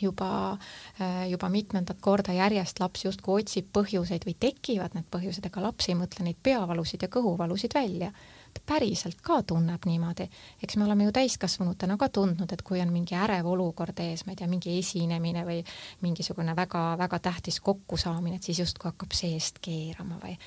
[0.00, 0.58] juba,
[1.00, 5.90] äh, juba mitmendat korda järjest laps justkui otsib põhjuseid või tekivad need põhjused, ega laps
[5.90, 8.12] ei mõtle neid peavalusid ja kõhuvalusid välja.
[8.56, 10.24] ta päriselt ka tunneb niimoodi,
[10.64, 14.32] eks me oleme ju täiskasvanutena ka tundnud, et kui on mingi ärev olukord ees, ma
[14.32, 15.58] ei tea, mingi esinemine või
[16.00, 20.38] mingisugune väga-väga tähtis kokkusaamine, et siis justkui hakkab seest keerama või,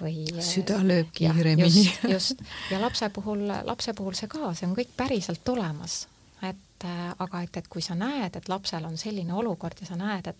[0.00, 1.84] või süda lööb kiiremini.
[1.84, 6.06] just, just, ja lapse puhul, lapse puhul see ka, see on kõik päriselt olemas
[6.78, 9.96] et äh, aga et, et kui sa näed, et lapsel on selline olukord ja sa
[9.98, 10.36] näed, et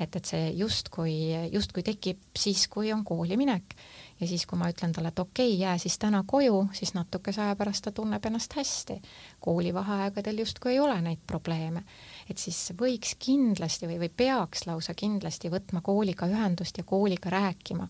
[0.00, 1.14] et, et see justkui,
[1.52, 3.76] justkui tekib siis, kui on kooli minek
[4.22, 7.42] ja siis, kui ma ütlen talle, et okei okay,, jää siis täna koju, siis natukese
[7.42, 9.00] aja pärast ta tunneb ennast hästi.
[9.40, 11.82] koolivaheaegadel justkui ei ole neid probleeme.
[12.30, 17.88] Et siis võiks kindlasti või, või peaks lausa kindlasti võtma kooliga ühendust ja kooliga rääkima,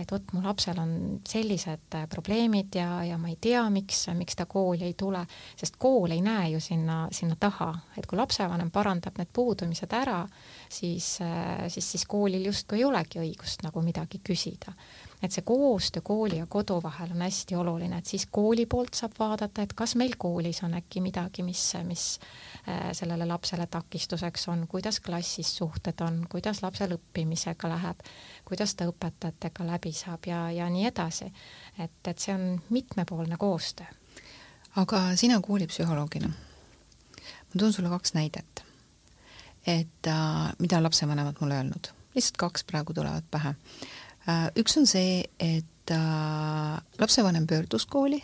[0.00, 0.94] et vot mu lapsel on
[1.28, 5.26] sellised äh, probleemid ja, ja ma ei tea, miks, miks ta kooli ei tule,
[5.60, 10.22] sest kool ei näe ju sinna, sinna taha, et kui lapsevanem parandab need puudumised ära,
[10.68, 14.72] siis, äh, siis, siis koolil justkui ei olegi õigust nagu midagi küsida
[15.24, 19.12] et see koostöö kooli ja kodu vahel on hästi oluline, et siis kooli poolt saab
[19.18, 22.04] vaadata, et kas meil koolis on äkki midagi, mis, mis
[22.68, 28.04] äh, sellele lapsele takistuseks on, kuidas klassis suhted on, kuidas lapsel õppimisega läheb,
[28.44, 31.32] kuidas ta õpetajatega läbi saab ja, ja nii edasi.
[31.78, 33.86] et, et see on mitmepoolne koostöö.
[34.76, 38.64] aga sina koolipsühholoogina, ma toon sulle kaks näidet,
[39.66, 44.03] et äh, mida lapsevanemad mulle öelnud, lihtsalt kaks praegu tulevad pähe Äh,
[44.56, 48.22] üks on see, et äh, lapsevanem pöördus kooli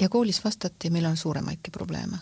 [0.00, 2.18] ja koolis vastati, meil on suuremaidki probleeme.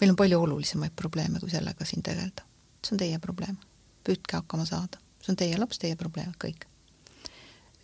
[0.00, 2.42] meil on palju olulisemaid probleeme, kui sellega siin tegeleda.
[2.86, 3.56] see on teie probleem,
[4.04, 6.66] püüdke hakkama saada, see on teie laps, teie probleem, kõik.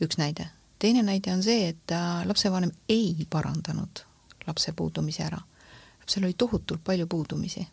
[0.01, 0.49] üks näide.
[0.79, 4.07] teine näide on see, et äh, lapsevanem ei parandanud
[4.47, 5.40] lapse puudumisi ära.
[6.01, 7.66] lapsel oli tohutult palju puudumisi.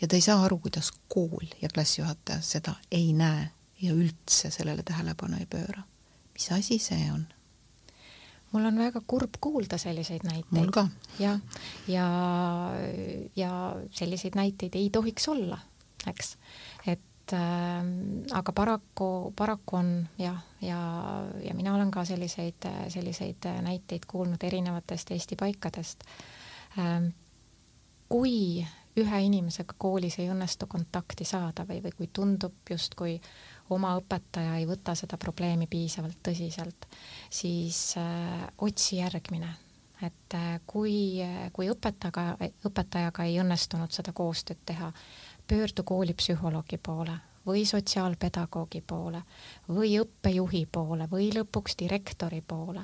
[0.00, 4.82] ja ta ei saa aru, kuidas kool ja klassijuhataja seda ei näe ja üldse sellele
[4.86, 5.82] tähelepanu ei pööra.
[6.36, 7.26] mis asi see on?
[8.52, 10.70] mul on väga kurb kuulda selliseid näiteid.
[10.76, 11.38] jah, ja,
[11.88, 12.06] ja,
[13.36, 13.50] ja
[13.90, 15.58] selliseid näiteid ei tohiks olla,
[16.06, 16.36] eks.
[16.86, 17.84] et äh,
[18.32, 20.80] aga paraku, paraku on jah, ja,
[21.44, 26.08] ja mina olen ka selliseid, selliseid näiteid kuulnud erinevatest Eesti paikadest
[26.78, 27.12] äh,.
[28.08, 28.64] kui
[28.96, 33.18] ühe inimesega koolis ei õnnestu kontakti saada või, või kui tundub justkui
[33.70, 36.88] oma õpetaja ei võta seda probleemi piisavalt tõsiselt,
[37.30, 39.54] siis äh, otsi järgmine.
[40.02, 42.36] et äh, kui, kui õpetajaga,
[42.68, 44.92] õpetajaga ei õnnestunud seda koostööd teha,
[45.48, 49.22] pöördu koolipsühholoogi poole või sotsiaalpedagoogi poole
[49.68, 52.82] või õppejuhi poole või lõpuks direktori poole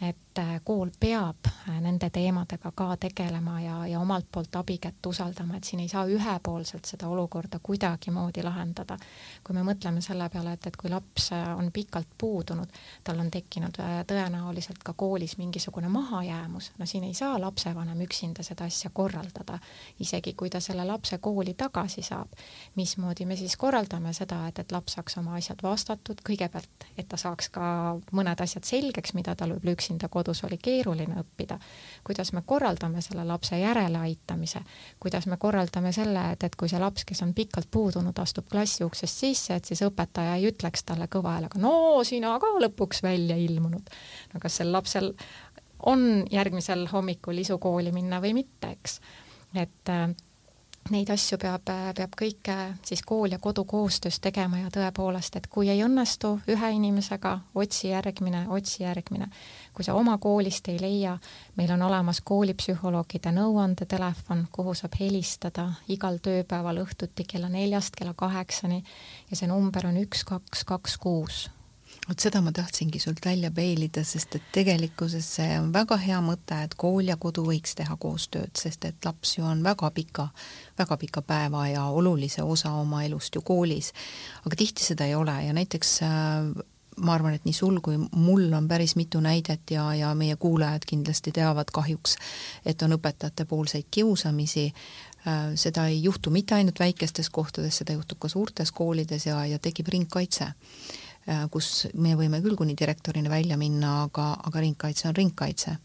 [0.00, 5.56] et äh, kool peab äh, nende teemadega ka tegelema ja, ja omalt poolt abikätt usaldama,
[5.56, 8.96] et siin ei saa ühepoolselt seda olukorda kuidagimoodi lahendada.
[9.44, 12.72] kui me mõtleme selle peale, et, et kui laps äh, on pikalt puudunud,
[13.04, 18.64] tal on tekkinud tõenäoliselt ka koolis mingisugune mahajäämus, no siin ei saa lapsevanem üksinda seda
[18.64, 19.58] asja korraldada,
[20.00, 22.32] isegi kui ta selle lapse kooli tagasi saab.
[22.76, 27.16] mismoodi me siis korraldame seda, et, et laps saaks oma asjad vastatud, kõigepealt, et ta
[27.16, 31.56] saaks ka mõned asjad selgeks, mida tal võib-olla üksinda üksinda kodus oli keeruline õppida,
[32.04, 34.60] kuidas me korraldame selle lapse järeleaitamise,
[35.00, 38.84] kuidas me korraldame selle, et, et kui see laps, kes on pikalt puudunud, astub klassi
[38.84, 43.36] uksest sisse, et siis õpetaja ei ütleks talle kõva häälega, no sina ka lõpuks välja
[43.40, 43.88] ilmunud.
[44.34, 45.14] no kas sel lapsel
[45.88, 49.00] on järgmisel hommikul isu kooli minna või mitte, eks.
[49.54, 50.10] et äh,
[50.90, 52.54] neid asju peab, peab kõike
[52.86, 57.90] siis kool ja kodu koostöös tegema ja tõepoolest, et kui ei õnnestu ühe inimesega, otsi
[57.92, 59.28] järgmine, otsi järgmine.
[59.74, 61.18] kui sa oma koolist ei leia,
[61.56, 68.82] meil on olemas koolipsühholoogide nõuandetelefon, kuhu saab helistada igal tööpäeval õhtuti kella neljast kella kaheksani
[69.30, 71.46] ja see number on üks, kaks, kaks, kuus
[72.08, 76.56] vot seda ma tahtsingi sult välja peilida, sest et tegelikkuses see on väga hea mõte,
[76.64, 80.28] et kool ja kodu võiks teha koostööd, sest et laps ju on väga pika,
[80.78, 83.92] väga pika päeva ja olulise osa oma elust ju koolis.
[84.46, 86.64] aga tihti seda ei ole ja näiteks äh,
[86.96, 90.88] ma arvan, et nii sul kui mul on päris mitu näidet ja, ja meie kuulajad
[90.88, 92.16] kindlasti teavad kahjuks,
[92.66, 94.72] et on õpetajate poolseid kiusamisi,
[95.26, 99.58] äh, seda ei juhtu mitte ainult väikestes kohtades, seda juhtub ka suurtes koolides ja, ja
[99.58, 100.54] tekib ringkaitse
[101.50, 105.76] kus me võime küll kuni direktorini välja minna, aga, aga ringkaitse on ringkaitse.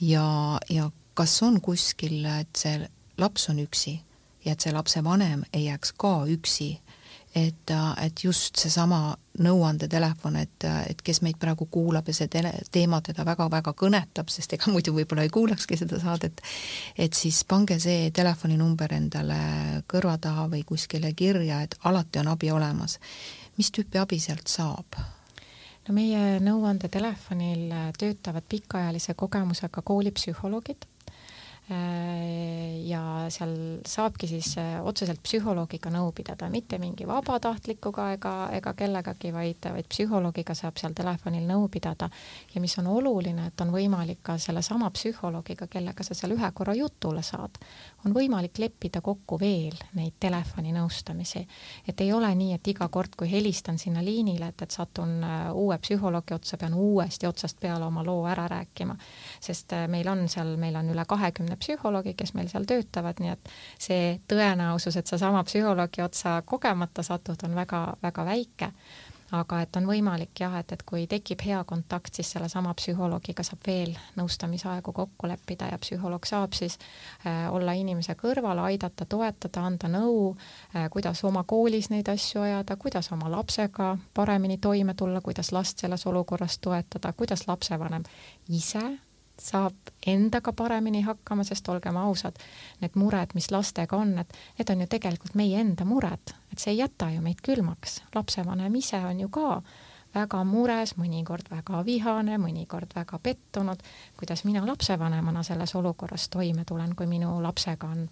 [0.00, 0.26] ja,
[0.70, 2.80] ja kas on kuskil, et see
[3.18, 4.00] laps on üksi
[4.44, 6.72] ja et see lapsevanem ei jääks ka üksi,
[7.34, 13.00] et, et just seesama nõuandetelefon, et, et kes meid praegu kuulab ja see tele, teema
[13.04, 16.42] teda väga-väga kõnetab, sest ega muidu võib-olla ei kuulakski seda saadet,
[16.98, 19.38] et siis pange see telefoninumber endale
[19.88, 22.98] kõrva taha või kuskile kirja, et alati on abi olemas
[23.62, 24.98] mis tüüpi abi sealt saab?
[25.86, 30.86] no meie nõuandetelefonil töötavad pikaajalise kogemusega koolipsühholoogid
[31.70, 33.52] Äh, ja seal
[33.86, 39.86] saabki siis äh, otseselt psühholoogiga nõu pidada, mitte mingi vabatahtlikuga ega, ega kellegagi, vaid, vaid
[39.86, 42.08] psühholoogiga saab seal telefonil nõu pidada.
[42.54, 46.74] ja mis on oluline, et on võimalik ka sellesama psühholoogiga, kellega sa seal ühe korra
[46.74, 47.62] jutule saad,
[48.06, 51.46] on võimalik leppida kokku veel neid telefoninõustamisi.
[51.88, 55.52] et ei ole nii, et iga kord, kui helistan sinna liinile, et, et satun äh,
[55.54, 58.96] uue psühholoogi otsa, pean uuesti otsast peale oma loo ära rääkima.
[59.40, 63.54] sest meil on seal, meil on üle kahekümne psühholoogi, kes meil seal töötavad, nii et
[63.78, 68.72] see tõenäosus, et sa sama psühholoogi otsa kogemata satud, on väga-väga väike.
[69.32, 73.62] Aga et on võimalik jah, et, et kui tekib hea kontakt, siis sellesama psühholoogiga saab
[73.66, 76.78] veel nõustamisaegu kokku leppida ja psühholoog saab siis
[77.26, 82.76] äh, olla inimese kõrval, aidata, toetada, anda nõu äh,, kuidas oma koolis neid asju ajada,
[82.76, 88.04] kuidas oma lapsega paremini toime tulla, kuidas last selles olukorras toetada, kuidas lapsevanem
[88.48, 88.84] ise
[89.38, 92.38] saab endaga paremini hakkama, sest olgem ausad,
[92.80, 96.74] need mured, mis lastega on, et need on ju tegelikult meie enda mured, et see
[96.74, 98.02] ei jäta ju meid külmaks.
[98.14, 99.62] lapsevanem ise on ju ka
[100.14, 103.82] väga mures, mõnikord väga vihane, mõnikord väga pettunud,
[104.16, 108.08] kuidas mina lapsevanemana selles olukorras toime tulen, kui minu lapsega on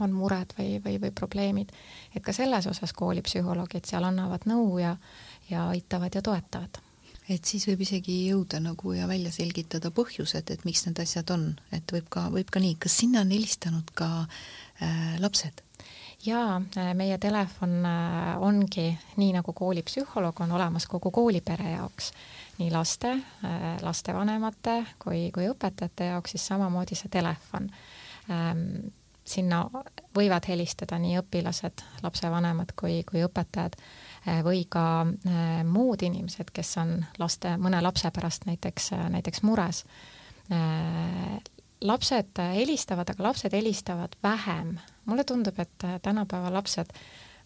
[0.00, 1.72] on mured või, või, või probleemid.
[2.14, 4.94] et ka selles osas koolipsühholoogid seal annavad nõu ja,
[5.50, 6.78] ja aitavad ja toetavad
[7.30, 11.52] et siis võib isegi jõuda nagu ja välja selgitada põhjused, et miks need asjad on,
[11.74, 15.62] et võib ka, võib ka nii, kas sinna on helistanud ka äh, lapsed?
[16.26, 22.12] jaa, äh, meie telefon äh, ongi nii, nagu koolipsühholoog on olemas kogu koolipere jaoks,
[22.58, 23.14] nii laste,
[23.44, 27.70] äh, lastevanemate kui, kui õpetajate jaoks siis samamoodi see telefon.
[28.30, 28.90] Ähm,
[29.24, 29.64] sinna
[30.16, 33.76] võivad helistada nii õpilased, lapsevanemad kui, kui õpetajad
[34.26, 39.84] või ka äh, muud inimesed, kes on laste, mõne lapse pärast näiteks, äh, näiteks mures.
[41.80, 44.78] lapsed helistavad, aga lapsed helistavad vähem.
[45.04, 46.90] mulle tundub, et tänapäeva lapsed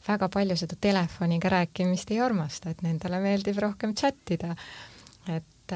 [0.09, 4.57] väga palju seda telefoniga rääkimist ei armasta, et nendele meeldib rohkem chattida.
[5.29, 5.73] et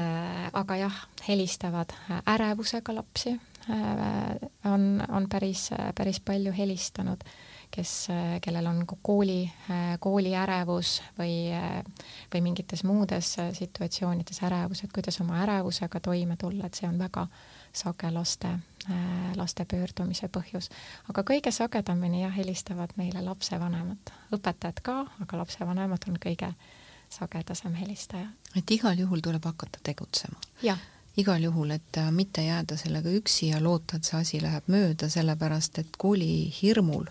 [0.53, 1.93] aga jah, helistavad
[2.25, 3.39] ärevusega lapsi
[4.65, 7.23] on, on päris, päris palju helistanud
[7.71, 8.07] kes,
[8.41, 9.43] kellel on kooli,
[9.99, 11.51] kooliärevus või,
[12.33, 17.27] või mingites muudes situatsioonides ärevus, et kuidas oma ärevusega toime tulla, et see on väga
[17.73, 18.51] sage laste,
[19.35, 20.69] laste pöördumise põhjus.
[21.09, 26.53] aga kõige sagedamini jah, helistavad meile lapsevanemad, õpetajad ka, aga lapsevanemad on kõige
[27.09, 28.27] sagedasem helistaja.
[28.55, 30.39] et igal juhul tuleb hakata tegutsema?
[31.17, 35.09] igal juhul, et äh, mitte jääda sellega üksi ja loota, et see asi läheb mööda,
[35.09, 37.09] sellepärast et kooli hirmul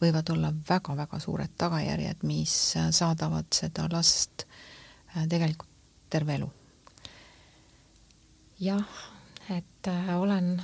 [0.00, 4.46] võivad olla väga-väga suured tagajärjed, mis äh, saadavad seda last
[5.16, 5.72] äh, tegelikult
[6.10, 6.50] terve elu.
[8.60, 9.00] jah,
[9.50, 10.62] et äh, olen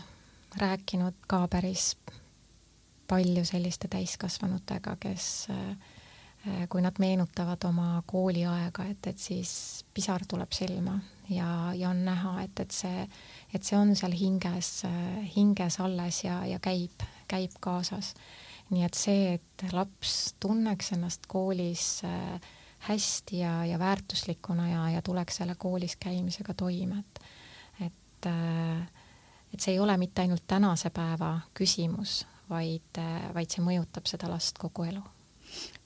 [0.57, 1.97] rääkinud ka päris
[3.09, 5.47] palju selliste täiskasvanutega, kes
[6.69, 10.97] kui nad meenutavad oma kooliaega, et, et siis pisar tuleb silma
[11.31, 13.05] ja, ja on näha, et, et see,
[13.55, 14.71] et see on seal hinges,
[15.37, 18.15] hinges alles ja, ja käib, käib kaasas.
[18.73, 22.51] Nii et see, et laps tunneks ennast koolis äh,
[22.89, 27.23] hästi ja, ja väärtuslikuna ja, ja tuleks selle koolis käimisega toime, et,
[27.87, 29.09] et, äh,
[29.53, 33.01] et see ei ole mitte ainult tänase päeva küsimus, vaid,
[33.35, 35.03] vaid see mõjutab seda last kogu elu.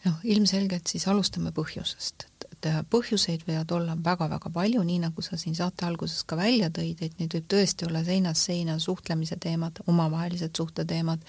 [0.07, 5.57] Noh, ilmselgelt siis alustame põhjusest, et põhjuseid võivad olla väga-väga palju, nii nagu sa siin
[5.59, 10.55] saate alguses ka välja tõid, et neid võib tõesti olla seinast seina suhtlemise teemad, omavahelised
[10.57, 11.25] suhteteemad,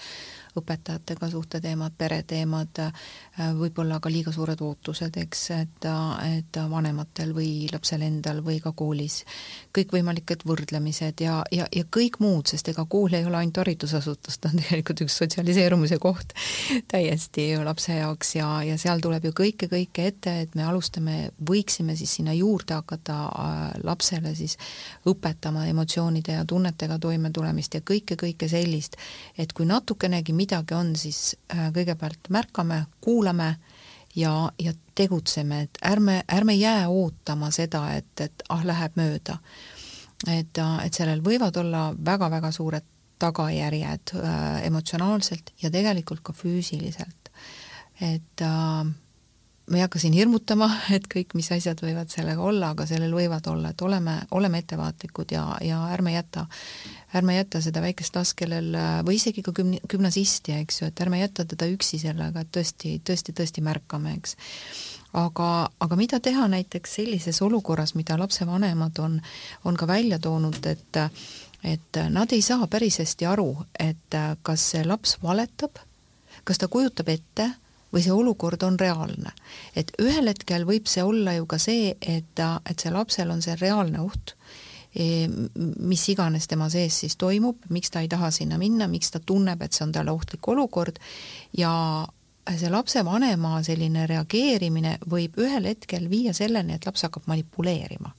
[0.56, 5.88] õpetajatega suhteteemad, pereteemad, äh, võib-olla ka liiga suured ootused, eks, et,
[6.38, 9.20] et vanematel või lapsel endal või ka koolis.
[9.76, 14.52] Kõikvõimalikud võrdlemised ja, ja, ja kõik muud, sest ega kool ei ole ainult haridusasutus, ta
[14.52, 16.34] on tegelikult üks sotsialiseerumise koht
[16.92, 21.30] täiesti ju lapse jaoks ja, ja seal tuleb ju kõike, kõike ette, et me alustame,
[21.48, 24.56] võiksime siis sinna juurde hakata äh, lapsele siis
[25.08, 28.98] õpetama emotsioonide ja tunnetega toimetulemist ja kõike, kõike sellist,
[29.38, 33.56] et kui natukenegi midagi on, siis äh, kõigepealt märkame, kuulame
[34.16, 39.38] ja, ja tegutseme, et ärme, ärme jää ootama seda, et, et ah, läheb mööda.
[40.26, 42.86] et, äh, et sellel võivad olla väga-väga suured
[43.18, 47.30] tagajärjed äh, emotsionaalselt ja tegelikult ka füüsiliselt.
[48.00, 48.86] et äh,
[49.70, 53.46] ma ei hakka siin hirmutama, et kõik, mis asjad võivad sellega olla, aga sellel võivad
[53.50, 56.46] olla, et oleme, oleme ettevaatlikud ja, ja ärme jäta,
[57.18, 58.72] ärme jäta seda väikest last, kellel
[59.06, 62.96] või isegi ka gümn-, gümnasisti, eks ju, et ärme jäta teda üksi sellega, et tõesti,
[63.04, 64.38] tõesti, tõesti märkame, eks.
[65.20, 65.50] aga,
[65.84, 69.20] aga mida teha näiteks sellises olukorras, mida lapsevanemad on,
[69.64, 71.04] on ka välja toonud, et
[71.66, 73.50] et nad ei saa päris hästi aru,
[73.82, 74.14] et
[74.46, 75.80] kas see laps valetab,
[76.46, 77.48] kas ta kujutab ette
[77.92, 79.32] või see olukord on reaalne.
[79.76, 83.42] et ühel hetkel võib see olla ju ka see, et ta, et see lapsel on
[83.42, 84.34] see reaalne oht,
[84.94, 85.28] e,
[85.58, 89.62] mis iganes tema sees siis toimub, miks ta ei taha sinna minna, miks ta tunneb,
[89.62, 91.00] et see on talle ohtlik olukord
[91.56, 91.72] ja
[92.56, 98.14] see lapsevanema selline reageerimine võib ühel hetkel viia selleni, et laps hakkab manipuleerima.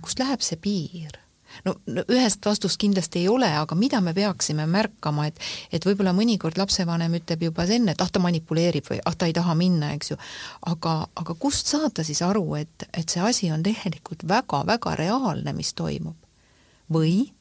[0.00, 1.18] kust läheb see piir?
[1.64, 5.40] No, no ühest vastust kindlasti ei ole, aga mida me peaksime märkama, et
[5.72, 9.36] et võib-olla mõnikord lapsevanem ütleb juba enne, et ah, ta manipuleerib või ah, ta ei
[9.36, 10.18] taha minna, eks ju,
[10.72, 15.74] aga, aga kust saada siis aru, et, et see asi on tegelikult väga-väga reaalne, mis
[15.74, 16.16] toimub?
[16.92, 17.32] või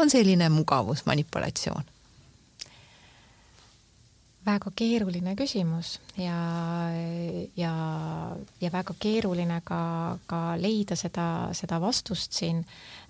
[0.00, 1.99] on selline mugavusmanipulatsioon?
[4.44, 6.36] Väga keeruline küsimus ja,
[7.58, 7.72] ja,
[8.60, 9.80] ja väga keeruline ka,
[10.30, 11.26] ka leida seda,
[11.56, 12.62] seda vastust siin.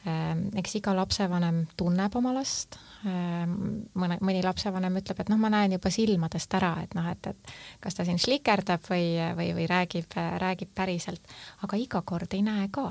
[0.09, 3.55] Ehm, eks iga lapsevanem tunneb oma last, ehm,
[4.01, 7.55] mõne, mõni lapsevanem ütleb, et noh, ma näen juba silmadest ära, et noh, et, et
[7.85, 11.35] kas ta siin šlikerdab või, või, või räägib, räägib päriselt,
[11.67, 12.89] aga iga kord ei näe ka,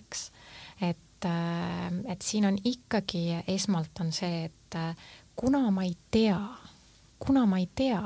[0.00, 0.30] eks.
[0.80, 4.80] et, ehm, et siin on ikkagi, esmalt on see, et
[5.36, 6.40] kuna ma ei tea,
[7.18, 8.02] kuna ma ei tea,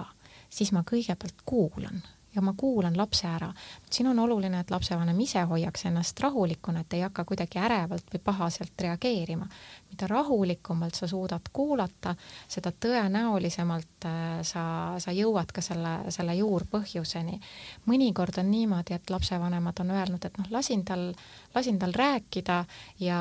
[0.51, 2.03] siis ma kõigepealt kuulan
[2.35, 3.53] ja ma kuulan lapse ära.
[3.91, 8.21] siin on oluline, et lapsevanem ise hoiaks ennast rahulikuna, et ei hakka kuidagi ärevalt või
[8.25, 9.49] pahaselt reageerima.
[9.91, 12.15] mida rahulikumalt sa suudad kuulata,
[12.49, 17.41] seda tõenäolisemalt äh, sa, sa jõuad ka selle, selle juurpõhjuseni.
[17.87, 21.13] mõnikord on niimoodi, et lapsevanemad on öelnud, et noh, lasin tal,
[21.55, 22.65] lasin tal rääkida
[23.01, 23.21] ja,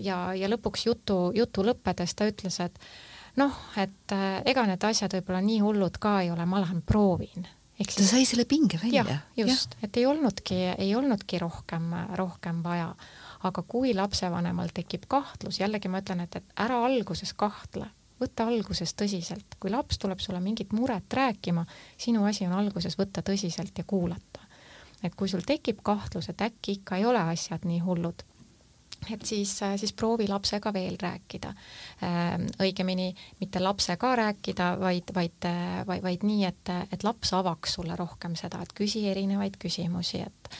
[0.00, 2.80] ja, ja lõpuks jutu, jutu lõppedes ta ütles, et
[3.36, 7.46] noh, et äh, ega need asjad võib-olla nii hullud ka ei ole, ma lähen proovin
[7.84, 9.18] ta sai selle pinge välja.
[9.36, 12.94] just, et ei olnudki, ei olnudki rohkem, rohkem vaja.
[13.44, 17.86] aga kui lapsevanemal tekib kahtlus, jällegi ma ütlen, et, et ära alguses kahtle,
[18.20, 21.66] võta alguses tõsiselt, kui laps tuleb sulle mingit muret rääkima,
[22.00, 24.40] sinu asi on alguses võtta tõsiselt ja kuulata.
[25.02, 28.24] et kui sul tekib kahtlus, et äkki ikka ei ole asjad nii hullud,
[29.10, 31.52] et siis, siis proovi lapsega veel rääkida.
[32.62, 35.48] õigemini mitte lapsega rääkida, vaid, vaid,
[35.86, 40.56] vaid, vaid nii, et, et laps avaks sulle rohkem seda, et küsi erinevaid küsimusi, et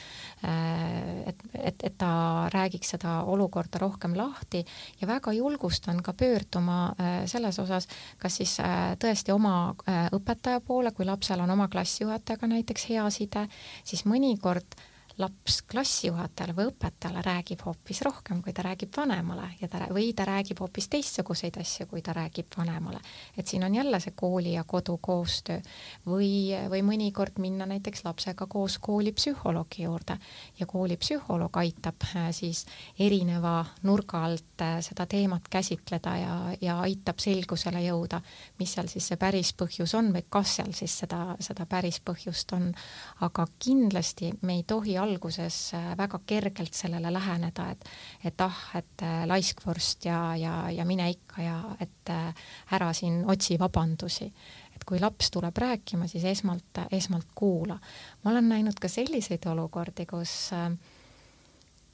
[1.26, 4.60] et, et, et ta räägiks seda olukorda rohkem lahti
[5.00, 6.92] ja väga julgustan ka pöörduma
[7.26, 7.88] selles osas,
[8.20, 8.58] kas siis
[9.00, 9.74] tõesti oma
[10.12, 13.46] õpetaja poole, kui lapsel on oma klassijuhatajaga näiteks hea side,
[13.84, 14.76] siis mõnikord
[15.18, 20.26] laps klassijuhatajale või õpetajale räägib hoopis rohkem, kui ta räägib vanemale ja ta või ta
[20.28, 23.00] räägib hoopis teistsuguseid asju, kui ta räägib vanemale.
[23.36, 25.60] et siin on jälle see kooli ja kodu koostöö
[26.06, 30.18] või, või mõnikord minna näiteks lapsega koos koolipsühholoogi juurde
[30.58, 32.66] ja koolipsühholoog aitab äh, siis
[32.98, 38.20] erineva nurga alt äh, seda teemat käsitleda ja, ja aitab selgusele jõuda,
[38.58, 42.52] mis seal siis see päris põhjus on või kas seal siis seda, seda päris põhjust
[42.52, 42.72] on.
[43.20, 47.88] aga kindlasti me ei tohi alguses äh, väga kergelt sellele läheneda, et
[48.24, 52.34] et ah, et äh, laiskvorst ja, ja, ja mine ikka ja et äh,
[52.72, 54.32] ära siin otsi vabandusi.
[54.76, 57.78] et kui laps tuleb rääkima, siis esmalt, esmalt kuula.
[58.22, 60.50] ma olen näinud ka selliseid olukordi, kus,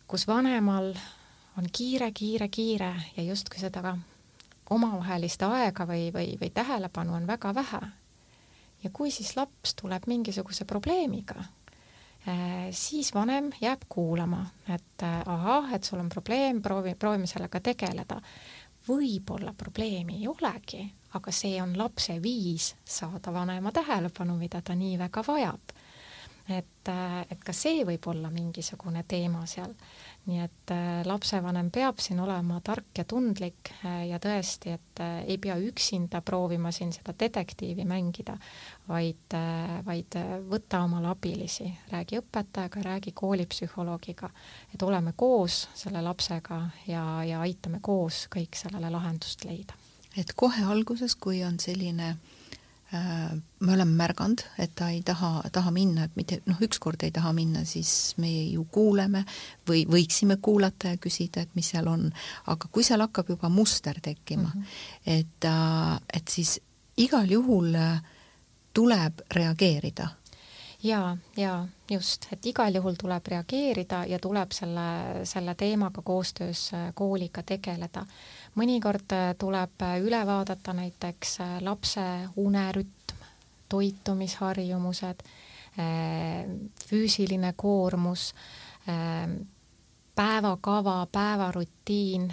[0.07, 0.95] kus vanemal
[1.59, 3.97] on kiire, kiire, kiire ja justkui seda
[4.71, 7.81] omavahelist aega või, või, või tähelepanu on väga vähe.
[8.83, 11.45] ja kui siis laps tuleb mingisuguse probleemiga
[12.71, 18.21] siis vanem jääb kuulama, et äh, ahah, et sul on probleem, proovi, proovime sellega tegeleda.
[18.89, 20.83] võib-olla probleemi ei olegi,
[21.15, 25.75] aga see on lapse viis saada vanema tähelepanu, mida ta nii väga vajab.
[26.49, 29.75] et, äh, et ka see võib olla mingisugune teema seal
[30.27, 35.25] nii et äh, lapsevanem peab siin olema tark ja tundlik äh, ja tõesti, et äh,
[35.27, 38.37] ei pea üksinda proovima siin seda detektiivi mängida,
[38.89, 39.35] vaid,
[39.87, 40.19] vaid
[40.51, 44.31] võta omale abilisi, räägi õpetajaga, räägi koolipsühholoogiga,
[44.75, 49.75] et oleme koos selle lapsega ja, ja aitame koos kõik sellele lahendust leida.
[50.17, 52.17] et kohe alguses, kui on selline
[52.93, 57.33] me oleme märganud, et ta ei taha, taha minna, et mitte noh, ükskord ei taha
[57.33, 59.25] minna, siis meie ju kuuleme
[59.69, 62.11] või võiksime kuulata ja küsida, et mis seal on,
[62.53, 65.19] aga kui seal hakkab juba muster tekkima mm, -hmm.
[65.19, 66.61] et, äh, et siis
[66.97, 68.03] igal juhul äh,
[68.73, 70.09] tuleb reageerida.
[70.83, 77.43] Ja, ja just, et igal juhul tuleb reageerida ja tuleb selle, selle teemaga koostöös kooliga
[77.43, 78.03] tegeleda
[78.59, 82.05] mõnikord äh, tuleb äh, üle vaadata näiteks äh, lapse
[82.37, 83.29] unerütm,
[83.73, 85.23] toitumisharjumused,
[86.85, 88.35] füüsiline koormus,
[90.15, 92.27] päevakava, päevarutiin,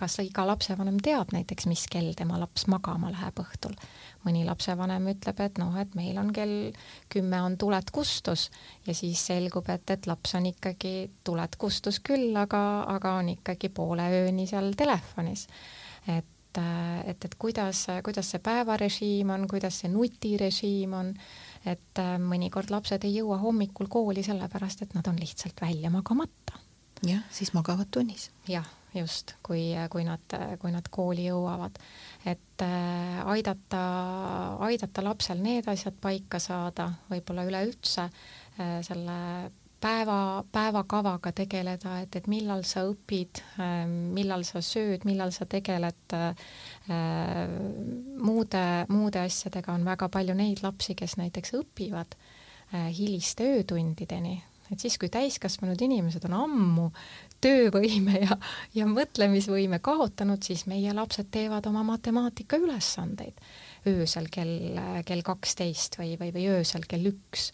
[0.00, 3.76] kas iga lapsevanem teab näiteks, mis kell tema laps magama läheb õhtul
[4.24, 6.72] mõni lapsevanem ütleb, et noh, et meil on kell
[7.12, 8.48] kümme on tuled kustus
[8.86, 10.94] ja siis selgub, et, et laps on ikkagi,
[11.24, 12.62] tuled kustus küll, aga,
[12.96, 15.48] aga on ikkagi poole ööni seal telefonis.
[16.08, 16.36] et
[17.06, 21.12] et, et kuidas, kuidas see päevarežiim on, kuidas see nutirežiim on,
[21.62, 26.58] et mõnikord lapsed ei jõua hommikul kooli sellepärast, et nad on lihtsalt välja magamata.
[27.06, 28.32] jah, siis magavad tunnis.
[28.48, 31.78] jah just, kui, kui nad, kui nad kooli jõuavad.
[32.26, 33.84] et äh, aidata,
[34.66, 39.16] aidata lapsel need asjad paika saada, võib-olla üleüldse äh, selle
[39.80, 46.18] päeva, päevakavaga tegeleda, et, et millal sa õpid, äh, millal sa sööd, millal sa tegeled
[48.20, 52.18] muude, muude asjadega, on väga palju neid lapsi, kes näiteks õpivad
[52.70, 54.36] hiliste öötundideni,
[54.70, 56.90] et siis, kui täiskasvanud inimesed on ammu
[57.40, 58.38] töövõime ja,
[58.74, 63.40] ja mõtlemisvõime kaotanud, siis meie lapsed teevad oma matemaatikaülesandeid
[63.90, 67.50] öösel kell, kell kaksteist või, või, või öösel kell üks.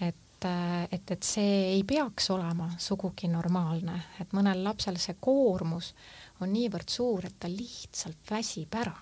[0.00, 0.46] et,
[0.90, 5.94] et, et see ei peaks olema sugugi normaalne, et mõnel lapsel see koormus
[6.40, 8.96] on niivõrd suur, et ta lihtsalt väsib ära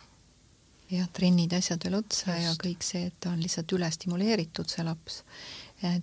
[0.90, 2.44] jah, trennid, asjad veel otsa Just.
[2.44, 5.22] ja kõik see, et ta on lihtsalt ülestimuleeritud, see laps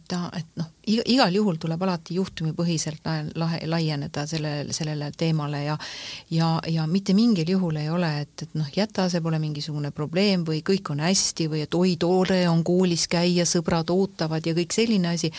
[0.07, 3.07] ta, et noh, igal juhul tuleb alati juhtumipõhiselt
[3.39, 5.77] lahe, laieneda sellele, sellele teemale ja
[6.31, 10.45] ja, ja mitte mingil juhul ei ole, et, et noh, jäta, see pole mingisugune probleem
[10.45, 14.75] või kõik on hästi või et oi, tore on koolis käia, sõbrad ootavad ja kõik
[14.75, 15.31] selline asi,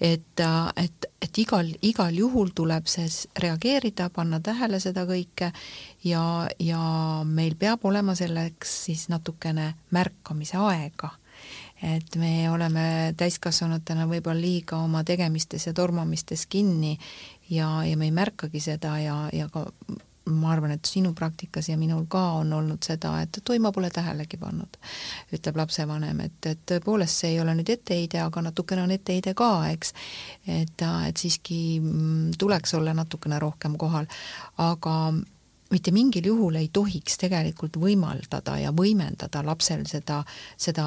[0.00, 0.44] et,
[0.76, 3.08] et, et igal, igal juhul tuleb see
[3.42, 5.50] reageerida, panna tähele seda kõike
[6.06, 6.22] ja,
[6.62, 6.82] ja
[7.26, 11.16] meil peab olema selleks siis natukene märkamise aega
[11.82, 16.98] et me oleme täiskasvanutena võib-olla liiga oma tegemistes ja tormamistes kinni
[17.50, 19.66] ja, ja me ei märkagi seda ja, ja ka
[20.30, 23.90] ma arvan, et sinu praktikas ja minul ka on olnud seda, et oi, ma pole
[23.90, 24.76] tähelegi pannud,
[25.34, 29.50] ütleb lapsevanem, et, et tõepoolest see ei ole nüüd etteheide, aga natukene on etteheide ka,
[29.72, 29.94] eks.
[30.46, 34.06] et, et siiski mm, tuleks olla natukene rohkem kohal,
[34.62, 34.96] aga
[35.70, 40.22] mitte mingil juhul ei tohiks tegelikult võimaldada ja võimendada lapsel seda,
[40.58, 40.86] seda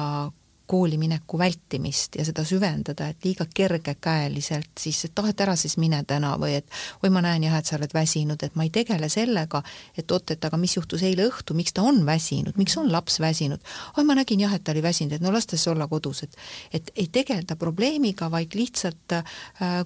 [0.66, 5.76] kooli mineku vältimist ja seda süvendada, et liiga kergekäeliselt siis, et ah, et ära siis
[5.80, 6.70] mine täna või et
[7.02, 9.60] oi, ma näen jah, et sa oled väsinud, et ma ei tegele sellega,
[9.96, 13.20] et oot, et aga mis juhtus eile õhtul, miks ta on väsinud, miks on laps
[13.20, 13.60] väsinud.
[13.98, 16.24] oi, ma nägin jah, et ta oli väsinud, et no las ta siis olla kodus,
[16.24, 16.40] et
[16.72, 19.24] et ei tegeleda probleemiga, vaid lihtsalt äh,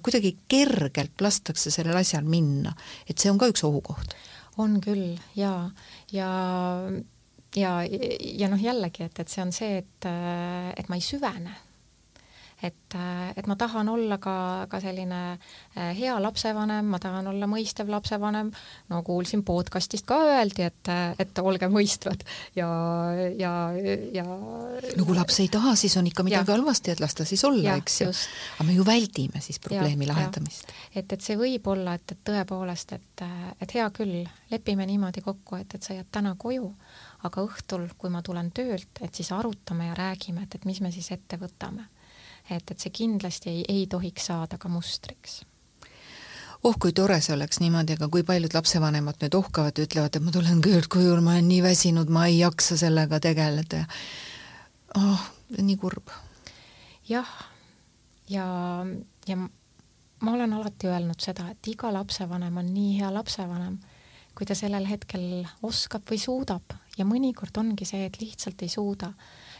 [0.03, 2.73] kuidagi kergelt lastakse sellel asjal minna.
[3.09, 4.15] et see on ka üks ohukoht.
[4.57, 5.71] on küll jaa,
[6.11, 6.31] ja,
[6.91, 7.09] ja
[7.59, 10.11] ja, ja noh, jällegi, et, et see on see, et,
[10.77, 11.57] et ma ei süvene.
[12.59, 12.95] et,
[13.39, 18.49] et ma tahan olla ka, ka selline eh, hea lapsevanem, ma tahan olla mõistev lapsevanem,
[18.91, 20.91] no kuulsin podcast'ist ka öeldi, et,
[21.23, 22.25] et olge mõistvad
[22.59, 22.67] ja,
[23.39, 23.53] ja,
[24.11, 27.45] ja no kui laps ei taha, siis on ikka midagi halvasti, et las ta siis
[27.47, 28.11] olla, eks ju.
[28.57, 30.75] aga me ju väldime siis probleemi ja, lahendamist.
[30.91, 33.27] et, et see võib olla, et, et tõepoolest, et,
[33.63, 36.73] et hea küll, lepime niimoodi kokku, et, et sa jääd täna koju
[37.23, 40.91] aga õhtul, kui ma tulen töölt, et siis arutame ja räägime, et, et mis me
[40.95, 41.89] siis ette võtame.
[42.49, 45.41] et, et see kindlasti ei, ei tohiks saada ka mustriks
[46.63, 50.25] oh kui tore see oleks niimoodi, aga kui paljud lapsevanemad nüüd ohkavad ja ütlevad, et
[50.25, 53.85] ma tulen töölt koju, ma olen nii väsinud, ma ei jaksa sellega tegeleda.
[54.97, 56.11] oh, nii kurb.
[57.09, 57.29] jah,
[58.29, 58.45] ja,
[59.27, 63.79] ja ma olen alati öelnud seda, et iga lapsevanem on nii hea lapsevanem,
[64.35, 69.13] kui ta sellel hetkel oskab või suudab ja mõnikord ongi see, et lihtsalt ei suuda.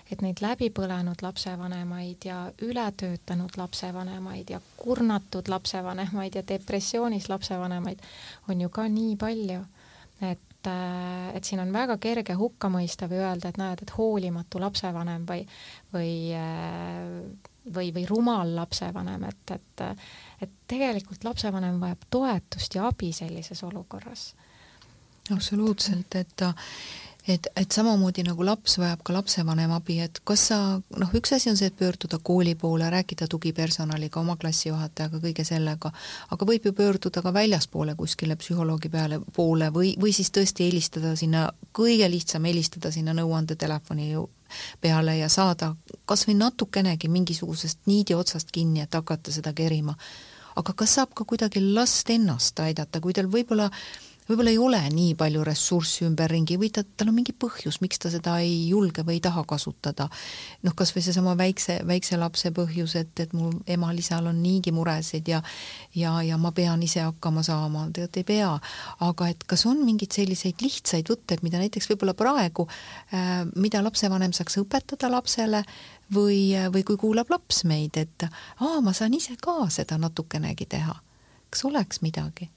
[0.10, 8.02] et neid läbipõlenud lapsevanemaid ja ületöötanud lapsevanemaid ja kurnatud lapsevanemaid ja depressioonis lapsevanemaid
[8.50, 9.60] on ju ka nii palju,
[10.22, 14.60] et äh, et siin on väga kerge hukka mõista või öelda, et näed, et hoolimatu
[14.60, 15.46] lapsevanem või,
[15.94, 19.86] või äh, või, või rumal lapsevanem, et, et
[20.42, 24.34] et tegelikult lapsevanem vajab toetust ja abi sellises olukorras.
[25.34, 26.42] absoluutselt, et
[27.30, 30.60] et, et samamoodi nagu laps vajab ka lapsevanema abi, et kas sa,
[31.02, 35.92] noh, üks asi on see, et pöörduda kooli poole, rääkida tugipersonaliga, oma klassijuhatajaga, kõige sellega,
[36.34, 41.16] aga võib ju pöörduda ka väljaspoole kuskile psühholoogi peale, poole või, või siis tõesti helistada
[41.20, 44.12] sinna, kõige lihtsam helistada sinna nõuandetelefoni
[44.82, 45.74] peale ja saada
[46.10, 49.96] kas või natukenegi mingisugusest niidi otsast kinni, et hakata seda kerima.
[50.56, 53.70] aga kas saab ka kuidagi last ennast aidata, kui tal võib-olla
[54.30, 58.12] võib-olla ei ole nii palju ressurssi ümberringi või ta, tal on mingi põhjus, miks ta
[58.14, 60.10] seda ei julge või ei taha kasutada.
[60.64, 65.28] noh, kas või seesama väikse, väikse lapse põhjus, et, et mul emal-isal on niigi muresid
[65.28, 65.42] ja
[65.96, 68.52] ja, ja ma pean ise hakkama saama, tegelikult ei pea.
[69.10, 72.68] aga et kas on mingeid selliseid lihtsaid võtteid, mida näiteks võib-olla praegu
[73.14, 75.64] äh,, mida lapsevanem saaks õpetada lapsele
[76.14, 80.96] või, või kui kuulab laps meid, et aa, ma saan ise ka seda natukenegi teha.
[81.50, 82.50] kas oleks midagi?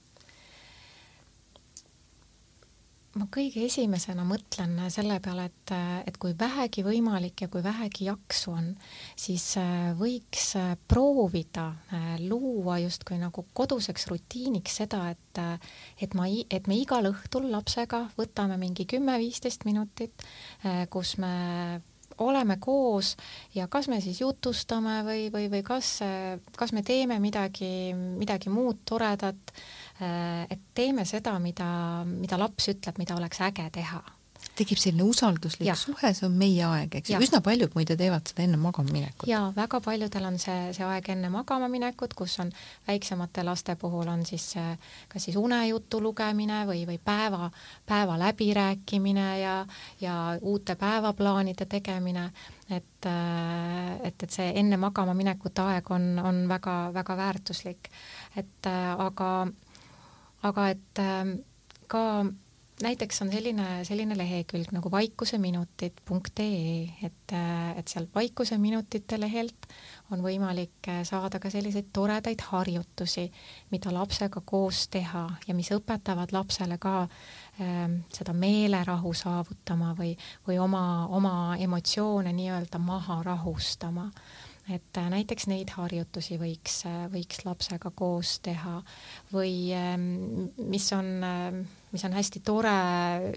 [3.18, 5.72] Ma kõige esimesena mõtlen selle peale, et,
[6.08, 8.70] et kui vähegi võimalik ja kui vähegi jaksu on,
[9.18, 15.42] siis äh, võiks äh, proovida äh, luua justkui nagu koduseks rutiiniks seda, et,
[16.00, 20.24] et ma, et me igal õhtul lapsega võtame mingi kümme-viisteist minutit,
[20.92, 21.32] kus me
[22.22, 23.14] oleme koos
[23.56, 25.94] ja kas me siis jutustame või, või, või kas,
[26.56, 29.52] kas me teeme midagi, midagi muud toredat
[30.02, 31.68] et teeme seda, mida,
[32.08, 34.02] mida laps ütleb, mida oleks äge teha
[34.56, 35.74] tekib selline usalduslik ja.
[35.78, 39.24] suhe, see on meie aeg, eks ju, üsna paljud muide teevad seda enne magama minekut.
[39.30, 42.52] jaa, väga paljudel on see, see aeg enne magama minekut, kus on
[42.88, 44.50] väiksemate laste puhul on siis
[45.12, 47.48] kas siis unejutu lugemine või, või päeva,
[47.88, 49.56] päeva läbirääkimine ja,
[50.02, 52.28] ja uute päevaplaanide tegemine,
[52.68, 57.92] et, et, et see enne magama minekut aeg on, on väga-väga väärtuslik.
[58.36, 59.32] et aga
[60.42, 61.36] aga et ähm,
[61.86, 62.24] ka
[62.82, 69.68] näiteks on selline, selline lehekülg nagu vaikuseminutid.ee, et, äh, et seal vaikuseminutite lehelt
[70.10, 73.28] on võimalik äh, saada ka selliseid toredaid harjutusi,
[73.70, 80.16] mida lapsega koos teha ja mis õpetavad lapsele ka äh, seda meelerahu saavutama või,
[80.48, 84.10] või oma, oma emotsioone nii-öelda maha rahustama
[84.70, 88.78] et äh, näiteks neid harjutusi võiks, äh, võiks lapsega koos teha
[89.32, 92.76] või ähm, mis on, ähm, mis on hästi tore,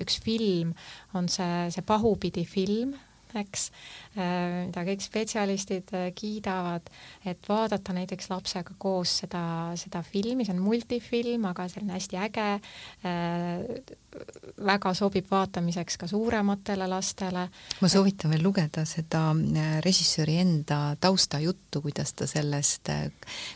[0.03, 0.75] üks film
[1.17, 2.93] on see, see Pahupidi film,
[3.35, 3.71] eks,
[4.15, 6.87] mida kõik spetsialistid kiidavad,
[7.27, 9.43] et vaadata näiteks lapsega koos seda,
[9.79, 12.49] seda filmi, see on multifilm, aga selline hästi äge,
[14.65, 17.47] väga sobib vaatamiseks ka suurematele lastele.
[17.81, 19.21] ma soovitan veel lugeda seda
[19.83, 22.91] režissööri enda taustajuttu, kuidas ta sellest,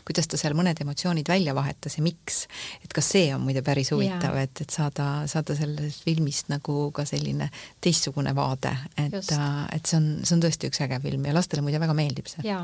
[0.04, 2.46] kuidas ta seal mõned emotsioonid välja vahetas ja miks.
[2.84, 7.04] et kas see on muide päris huvitav, et, et saada, saada sellest filmist nagu ka
[7.08, 7.50] selline
[7.80, 11.80] teistsugune vaade, et, et see on, see on tõesti üks äge film ja lastele muide
[11.82, 12.42] väga meeldib see.
[12.46, 12.62] ja,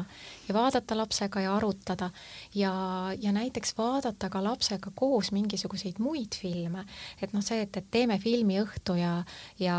[0.49, 2.11] ja vaadata lapsega ja arutada.
[2.55, 2.73] Ja,
[3.21, 6.87] ja näiteks vaadata ka lapsega koos mingisuguseid muid filme,
[7.23, 9.21] et noh, see, et, et teeme filmiõhtu ja,
[9.63, 9.79] ja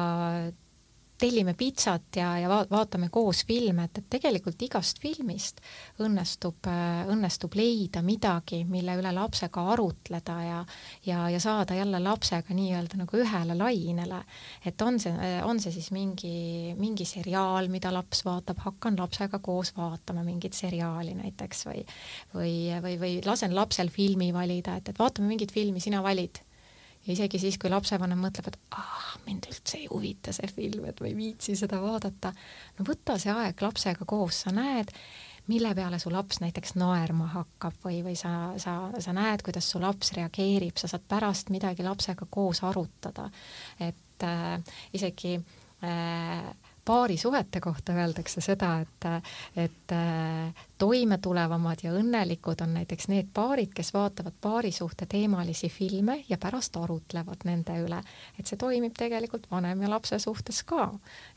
[1.18, 5.62] tellime pitsat ja, ja va vaatame koos filme, et, et tegelikult igast filmist
[6.04, 6.70] õnnestub,
[7.12, 10.60] õnnestub leida midagi, mille üle lapsega arutleda ja
[11.06, 14.22] ja, ja saada jälle lapsega nii-öelda nagu ühele lainele.
[14.66, 15.14] et on see,
[15.44, 21.16] on see siis mingi, mingi seriaal, mida laps vaatab, hakkan lapsega koos vaatama mingit seriaali
[21.18, 21.86] näiteks või
[22.36, 22.54] või,
[22.84, 26.42] või, või lasen lapsel filmi valida, et, et vaatame mingit filmi, sina valid
[27.08, 31.00] ja isegi siis, kui lapsevanem mõtleb, et ah, mind üldse ei huvita see film, et
[31.02, 32.34] ma ei viitsi seda vaadata,
[32.78, 34.92] no võta see aeg lapsega koos, sa näed,
[35.48, 39.80] mille peale su laps näiteks naerma hakkab või, või sa, sa, sa näed, kuidas su
[39.80, 43.30] laps reageerib, sa saad pärast midagi lapsega koos arutada.
[43.80, 44.60] et äh,
[44.94, 46.52] isegi äh,
[46.88, 49.06] paarisuhete kohta öeldakse seda, et,
[49.60, 56.38] et äh, toimetulevamad ja õnnelikud on näiteks need paarid, kes vaatavad paarisuhte teemalisi filme ja
[56.40, 58.00] pärast arutlevad nende üle.
[58.40, 60.88] et see toimib tegelikult vanem ja lapse suhtes ka.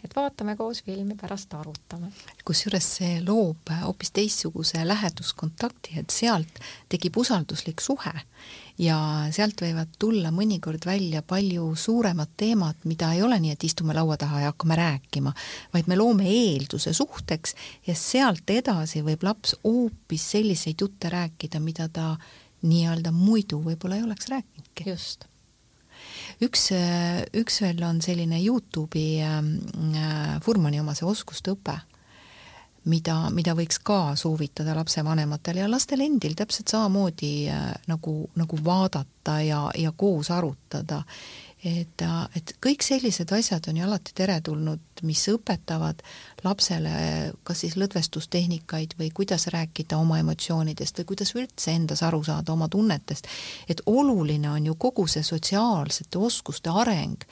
[0.05, 2.13] et vaatame koos filmi, pärast arutame.
[2.45, 8.15] kusjuures see loob hoopis teistsuguse läheduskontakti, et sealt tekib usalduslik suhe
[8.81, 8.97] ja
[9.35, 14.17] sealt võivad tulla mõnikord välja palju suuremad teemad, mida ei ole nii, et istume laua
[14.21, 15.33] taha ja hakkame rääkima,
[15.75, 17.55] vaid me loome eelduse suhteks
[17.87, 22.15] ja sealt edasi võib laps hoopis selliseid jutte rääkida, mida ta
[22.63, 24.89] nii-öelda muidu võib-olla ei oleks rääkinudki.
[24.91, 25.29] just
[26.41, 26.71] üks,
[27.37, 31.77] üks veel on selline Youtube'i äh, Furmani oma see oskuste õpe
[32.85, 39.41] mida, mida võiks ka soovitada lapsevanematele ja lastel endil täpselt samamoodi äh, nagu, nagu vaadata
[39.45, 41.03] ja, ja koos arutada.
[41.65, 46.01] Et, äh, et kõik sellised asjad on ju alati teretulnud, mis õpetavad
[46.45, 46.93] lapsele
[47.45, 52.69] kas siis lõdvestustehnikaid või kuidas rääkida oma emotsioonidest või kuidas üldse endas aru saada oma
[52.69, 53.27] tunnetest.
[53.69, 57.25] et oluline on ju kogu see sotsiaalsete oskuste areng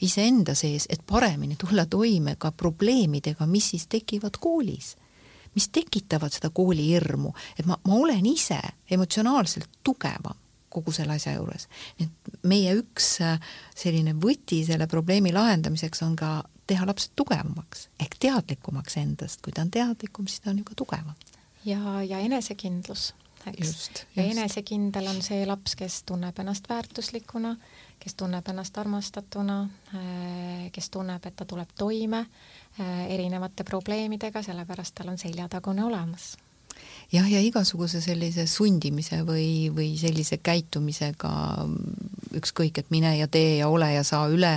[0.00, 4.96] iseenda sees, et paremini tulla toime ka probleemidega, mis siis tekivad koolis
[5.54, 8.58] mis tekitavad seda kooli hirmu, et ma, ma olen ise
[8.90, 10.43] emotsionaalselt tugevam
[10.74, 11.68] kogu selle asja juures.
[12.00, 13.38] et meie üks äh,
[13.76, 19.64] selline võti selle probleemi lahendamiseks on ka teha lapsed tugevamaks ehk teadlikumaks endast, kui ta
[19.64, 21.14] on teadlikum, siis ta on ju ka tugevam.
[21.64, 23.12] ja, ja enesekindlus,
[23.46, 24.06] eks.
[24.16, 27.56] ja enesekindel on see laps, kes tunneb ennast väärtuslikuna,
[28.00, 29.60] kes tunneb ennast armastatuna,
[29.94, 36.34] äh, kes tunneb, et ta tuleb toime äh, erinevate probleemidega, sellepärast tal on seljatagune olemas
[37.12, 41.32] jah, ja igasuguse sellise sundimise või, või sellise käitumisega
[42.38, 44.56] ükskõik, et mine ja tee ja ole ja saa üle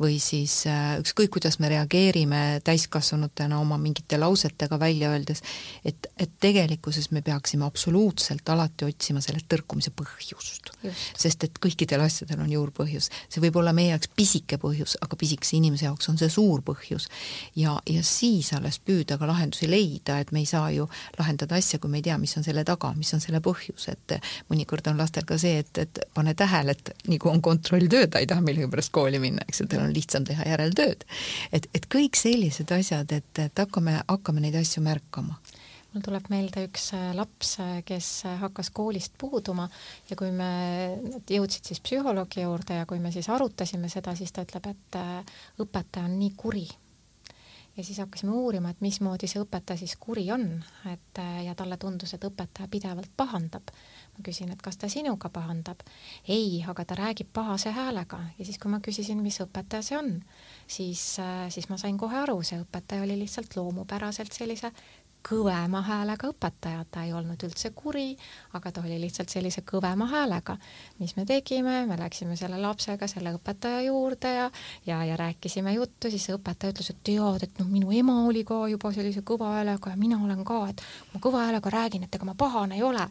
[0.00, 5.42] või siis äh, ükskõik, kuidas me reageerime täiskasvanutena oma mingite lausetega välja öeldes,
[5.84, 10.72] et, et tegelikkuses me peaksime absoluutselt alati otsima selle tõrkumise põhjust.
[11.18, 13.10] sest et kõikidel asjadel on juurpõhjus.
[13.28, 17.08] see võib olla meie jaoks pisike põhjus, aga pisikese inimese jaoks on see suur põhjus.
[17.56, 21.78] ja, ja siis alles püüda ka lahendusi leida, et me ei saa ju lahendada asja,
[21.78, 24.18] kui me ei tea, mis on selle taga, mis on selle põhjus, et
[24.50, 28.22] mõnikord on lastel ka see, et, et pane tähele, et nii kui on kontrolltöö, ta
[28.22, 31.06] ei taha millegipärast kooli minna, eks ju, tal on lihtsam teha järeltööd.
[31.52, 35.38] et, et kõik sellised asjad, et, et hakkame, hakkame neid asju märkama
[35.92, 39.68] mul tuleb meelde üks äh, laps, äh, kes äh, hakkas koolist puuduma
[40.10, 40.50] ja kui me,
[41.02, 45.00] nad jõudsid siis psühholoogi juurde ja kui me siis arutasime seda, siis ta ütleb, et
[45.64, 46.66] õpetaja on nii kuri
[47.78, 50.46] ja siis hakkasime uurima, et mismoodi see õpetaja siis kuri on,
[50.90, 53.70] et ja talle tundus, et õpetaja pidevalt pahandab.
[54.18, 55.84] Ma küsin, et kas ta sinuga pahandab?
[56.28, 60.10] ei, aga ta räägib pahase häälega ja siis, kui ma küsisin, mis õpetaja see on,
[60.66, 61.04] siis,
[61.54, 64.72] siis ma sain kohe aru, see õpetaja oli lihtsalt loomupäraselt sellise
[65.28, 68.12] kõvema häälega õpetaja, ta ei olnud üldse kuri,
[68.56, 70.56] aga ta oli lihtsalt sellise kõvema häälega.
[70.98, 74.50] mis me tegime, me läksime selle lapsega selle õpetaja juurde ja,
[74.86, 78.62] ja, ja rääkisime juttu, siis õpetaja ütles, et tead, et noh, minu ema oli ka
[78.68, 82.28] juba sellise kõva häälega ja mina olen ka, et ma kõva häälega räägin, et ega
[82.28, 83.04] ma pahane ei ole.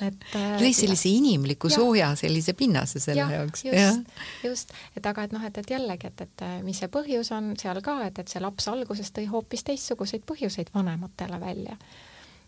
[0.00, 3.64] et lõi sellise inimliku ja, sooja sellise pinnase selle ja, jaoks.
[3.64, 7.52] just, just, et aga et noh, et, et jällegi, et, et mis see põhjus on
[7.60, 11.49] seal ka, et, et see laps alguses tõi hoopis teistsuguseid põhjuseid vanematele välja.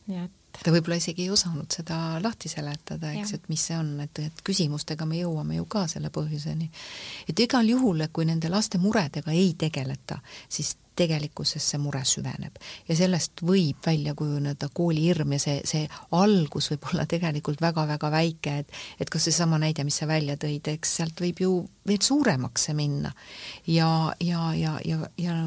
[0.06, 3.94] Nii et ta võib-olla isegi ei osanud seda lahti seletada, eks, et mis see on,
[4.04, 6.68] et, et küsimustega me jõuame ju ka selle põhjuseni.
[7.28, 12.96] et igal juhul, kui nende laste muredega ei tegeleta, siis tegelikkuses see mure süveneb ja
[12.96, 15.86] sellest võib välja kujuneda koolihirm ja see, see
[16.18, 20.68] algus võib olla tegelikult väga-väga väike, et et kas seesama näide, mis sa välja tõid,
[20.74, 21.54] eks sealt võib ju
[21.88, 23.14] veel suuremaks see minna.
[23.66, 25.40] ja, ja, ja, ja, ja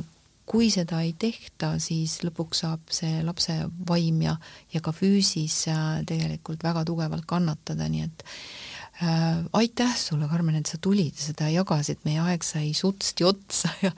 [0.45, 3.55] kui seda ei tehta, siis lõpuks saab see lapse
[3.87, 4.35] vaim ja,
[4.73, 8.25] ja ka füüsis äh, tegelikult väga tugevalt kannatada, nii et
[9.01, 13.91] äh, aitäh sulle, Karmen, et sa tulid seda jagasid, meie aeg sai sutsti otsa ja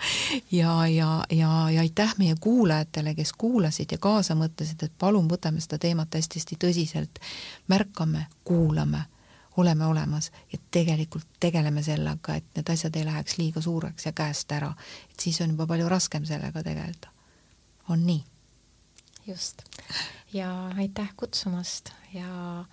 [0.52, 5.64] ja, ja, ja, ja aitäh meie kuulajatele, kes kuulasid ja kaasa mõtlesid, et palun võtame
[5.64, 7.22] seda teemat hästi-hästi tõsiselt,
[7.68, 9.06] märkame, kuulame
[9.58, 14.52] oleme olemas ja tegelikult tegeleme sellega, et need asjad ei läheks liiga suureks ja käest
[14.52, 14.74] ära.
[15.12, 17.10] et siis on juba palju raskem sellega tegeleda.
[17.90, 18.24] on nii?
[19.28, 19.62] just.
[20.34, 22.66] ja aitäh kutsumast ja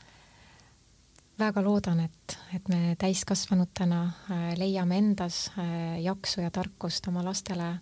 [1.38, 7.78] väga loodan, et, et me täiskasvanutena äh, leiame endas äh, jaksu ja tarkust oma lastele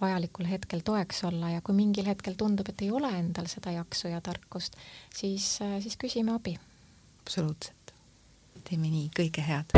[0.00, 4.08] vajalikul hetkel toeks olla ja kui mingil hetkel tundub, et ei ole endal seda jaksu
[4.08, 4.76] ja tarkust,
[5.14, 6.58] siis, äh, siis küsime abi.
[7.20, 7.83] absoluutselt
[8.64, 9.72] teeme nii, kõike head!